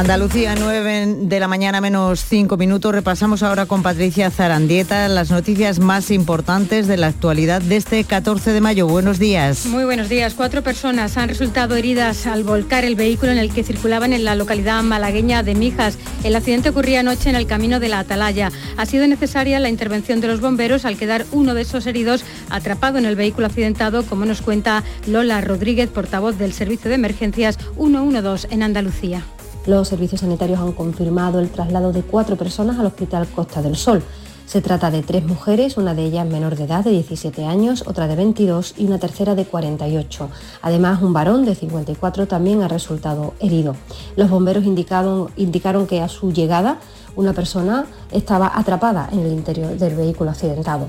[0.00, 2.90] Andalucía, 9 de la mañana menos 5 minutos.
[2.90, 8.54] Repasamos ahora con Patricia Zarandieta las noticias más importantes de la actualidad de este 14
[8.54, 8.86] de mayo.
[8.86, 9.66] Buenos días.
[9.66, 10.32] Muy buenos días.
[10.32, 14.36] Cuatro personas han resultado heridas al volcar el vehículo en el que circulaban en la
[14.36, 15.98] localidad malagueña de Mijas.
[16.24, 18.50] El accidente ocurría anoche en el camino de la Atalaya.
[18.78, 22.96] Ha sido necesaria la intervención de los bomberos al quedar uno de esos heridos atrapado
[22.96, 28.48] en el vehículo accidentado, como nos cuenta Lola Rodríguez, portavoz del Servicio de Emergencias 112
[28.50, 29.22] en Andalucía.
[29.66, 34.02] Los servicios sanitarios han confirmado el traslado de cuatro personas al Hospital Costa del Sol.
[34.46, 38.08] Se trata de tres mujeres, una de ellas menor de edad de 17 años, otra
[38.08, 40.28] de 22 y una tercera de 48.
[40.62, 43.76] Además, un varón de 54 también ha resultado herido.
[44.16, 46.80] Los bomberos indicaron, indicaron que a su llegada
[47.14, 50.88] una persona estaba atrapada en el interior del vehículo accidentado.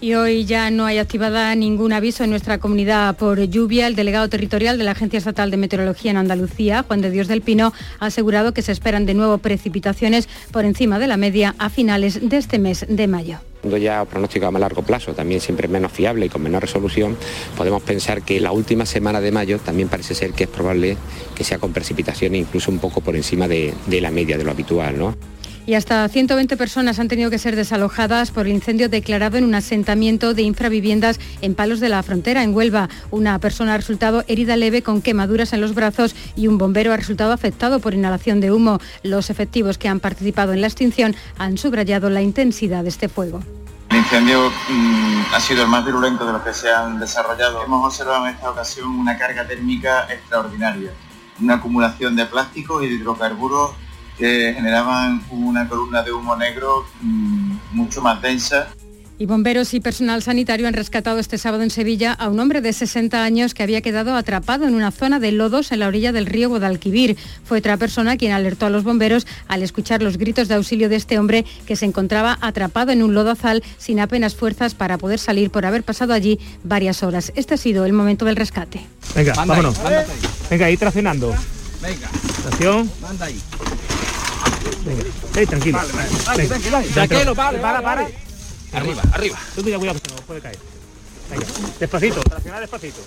[0.00, 3.86] Y hoy ya no hay activada ningún aviso en nuestra comunidad por lluvia.
[3.86, 7.40] El delegado territorial de la Agencia Estatal de Meteorología en Andalucía, Juan de Dios del
[7.40, 11.70] Pino, ha asegurado que se esperan de nuevo precipitaciones por encima de la media a
[11.70, 13.38] finales de este mes de mayo
[13.76, 17.16] ya pronóstico a largo plazo, también siempre menos fiable y con menor resolución,
[17.56, 20.96] podemos pensar que la última semana de mayo también parece ser que es probable
[21.34, 24.52] que sea con precipitaciones incluso un poco por encima de, de la media de lo
[24.52, 24.96] habitual.
[24.96, 25.16] ¿no?
[25.66, 29.54] Y hasta 120 personas han tenido que ser desalojadas por el incendio declarado en un
[29.54, 32.88] asentamiento de infraviviendas en Palos de la Frontera, en Huelva.
[33.10, 36.96] Una persona ha resultado herida leve con quemaduras en los brazos y un bombero ha
[36.96, 38.78] resultado afectado por inhalación de humo.
[39.02, 43.42] Los efectivos que han participado en la extinción han subrayado la intensidad de este fuego.
[43.90, 47.64] El incendio mmm, ha sido el más virulento de los que se han desarrollado.
[47.64, 50.90] Hemos observado en esta ocasión una carga térmica extraordinaria,
[51.40, 53.72] una acumulación de plástico y de hidrocarburos
[54.18, 58.68] que generaban una columna de humo negro mmm, mucho más densa.
[59.18, 62.74] Y bomberos y personal sanitario han rescatado este sábado en Sevilla a un hombre de
[62.74, 66.26] 60 años que había quedado atrapado en una zona de lodos en la orilla del
[66.26, 67.16] río Guadalquivir.
[67.44, 70.96] Fue otra persona quien alertó a los bomberos al escuchar los gritos de auxilio de
[70.96, 75.50] este hombre que se encontraba atrapado en un lodazal sin apenas fuerzas para poder salir
[75.50, 77.32] por haber pasado allí varias horas.
[77.36, 78.86] Este ha sido el momento del rescate.
[79.14, 79.78] Venga, vámonos.
[80.50, 81.34] Venga, ahí traccionando.
[81.80, 82.10] Venga.
[82.42, 82.90] Tracción.
[83.00, 83.40] Manda ahí.
[84.86, 85.02] Venga,
[85.36, 85.78] eh, tranquilo.
[85.78, 86.48] Vale, Venga.
[86.48, 86.94] tranquilo, Dentro.
[86.94, 88.02] tranquilo, vale, para, vale, para.
[88.02, 88.14] vale.
[88.72, 89.38] Arriba, arriba.
[89.54, 90.58] Tú cuidado, cuidado, que se nos puede caer.
[91.30, 91.46] Venga,
[91.80, 93.00] despacito, traccionar despacito.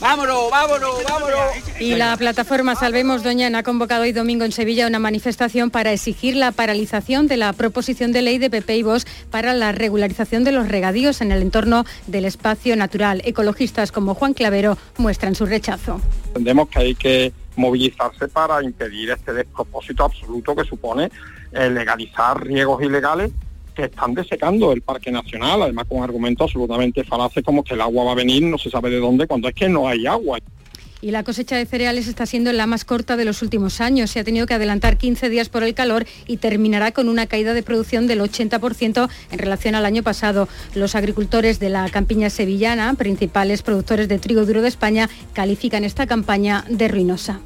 [0.00, 1.38] Vámonos, vámonos, vámonos.
[1.80, 6.36] Y la plataforma Salvemos Doñana ha convocado hoy domingo en Sevilla una manifestación para exigir
[6.36, 10.52] la paralización de la proposición de ley de PP y Vox para la regularización de
[10.52, 13.22] los regadíos en el entorno del espacio natural.
[13.24, 16.00] Ecologistas como Juan Clavero muestran su rechazo.
[16.28, 21.10] Entendemos que hay que movilizarse para impedir este despropósito absoluto que supone
[21.52, 23.32] eh, legalizar riegos ilegales
[23.74, 28.04] que están desecando el Parque Nacional, además con argumentos absolutamente falaces como que el agua
[28.04, 30.38] va a venir no se sabe de dónde cuando es que no hay agua.
[31.00, 34.10] Y la cosecha de cereales está siendo la más corta de los últimos años.
[34.10, 37.54] Se ha tenido que adelantar 15 días por el calor y terminará con una caída
[37.54, 40.48] de producción del 80% en relación al año pasado.
[40.74, 46.06] Los agricultores de la campiña sevillana, principales productores de trigo duro de España, califican esta
[46.06, 47.40] campaña de ruinosa.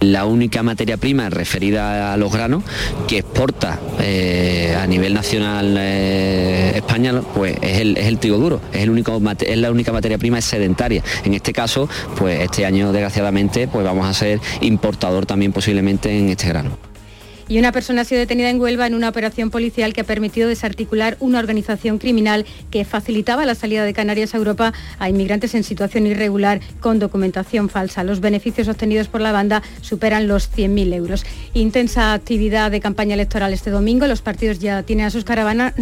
[0.00, 2.62] La única materia prima referida a los granos
[3.08, 8.88] que exporta eh, a nivel nacional eh, España pues es el, trigo duro, es,
[9.42, 11.02] es la única materia prima sedentaria.
[11.24, 16.28] En este caso, pues este año desgraciadamente pues vamos a ser importador también posiblemente en
[16.28, 16.87] este grano
[17.48, 20.48] y una persona ha sido detenida en Huelva en una operación policial que ha permitido
[20.48, 25.64] desarticular una organización criminal que facilitaba la salida de Canarias a Europa a inmigrantes en
[25.64, 28.04] situación irregular con documentación falsa.
[28.04, 31.24] Los beneficios obtenidos por la banda superan los 100.000 euros.
[31.54, 34.06] Intensa actividad de campaña electoral este domingo.
[34.06, 35.72] Los partidos ya tienen a sus caravanas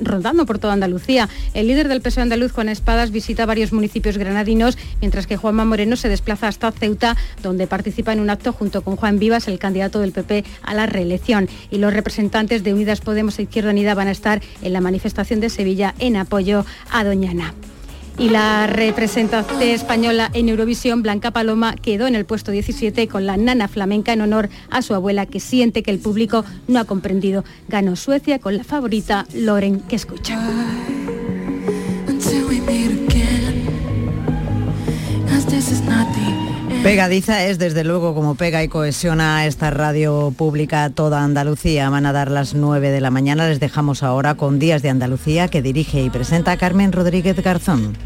[0.00, 1.28] rodando por toda Andalucía.
[1.54, 5.96] El líder del PSOE andaluz, Juan Espadas, visita varios municipios granadinos, mientras que Juanma Moreno
[5.96, 10.00] se desplaza hasta Ceuta, donde participa en un acto junto con Juan Vivas, el candidato
[10.00, 11.15] del PP a la reelección
[11.70, 15.40] y los representantes de Unidas Podemos e Izquierda Unida van a estar en la manifestación
[15.40, 17.54] de Sevilla en apoyo a Doñana.
[18.18, 23.36] Y la representante española en Eurovisión, Blanca Paloma, quedó en el puesto 17 con la
[23.36, 27.44] nana flamenca en honor a su abuela que siente que el público no ha comprendido.
[27.68, 30.40] Ganó Suecia con la favorita Loren que escucha.
[36.86, 41.90] Pegadiza es desde luego como pega y cohesiona esta radio pública toda Andalucía.
[41.90, 43.48] Van a dar las 9 de la mañana.
[43.48, 47.96] Les dejamos ahora con Días de Andalucía que dirige y presenta Carmen Rodríguez Garzón.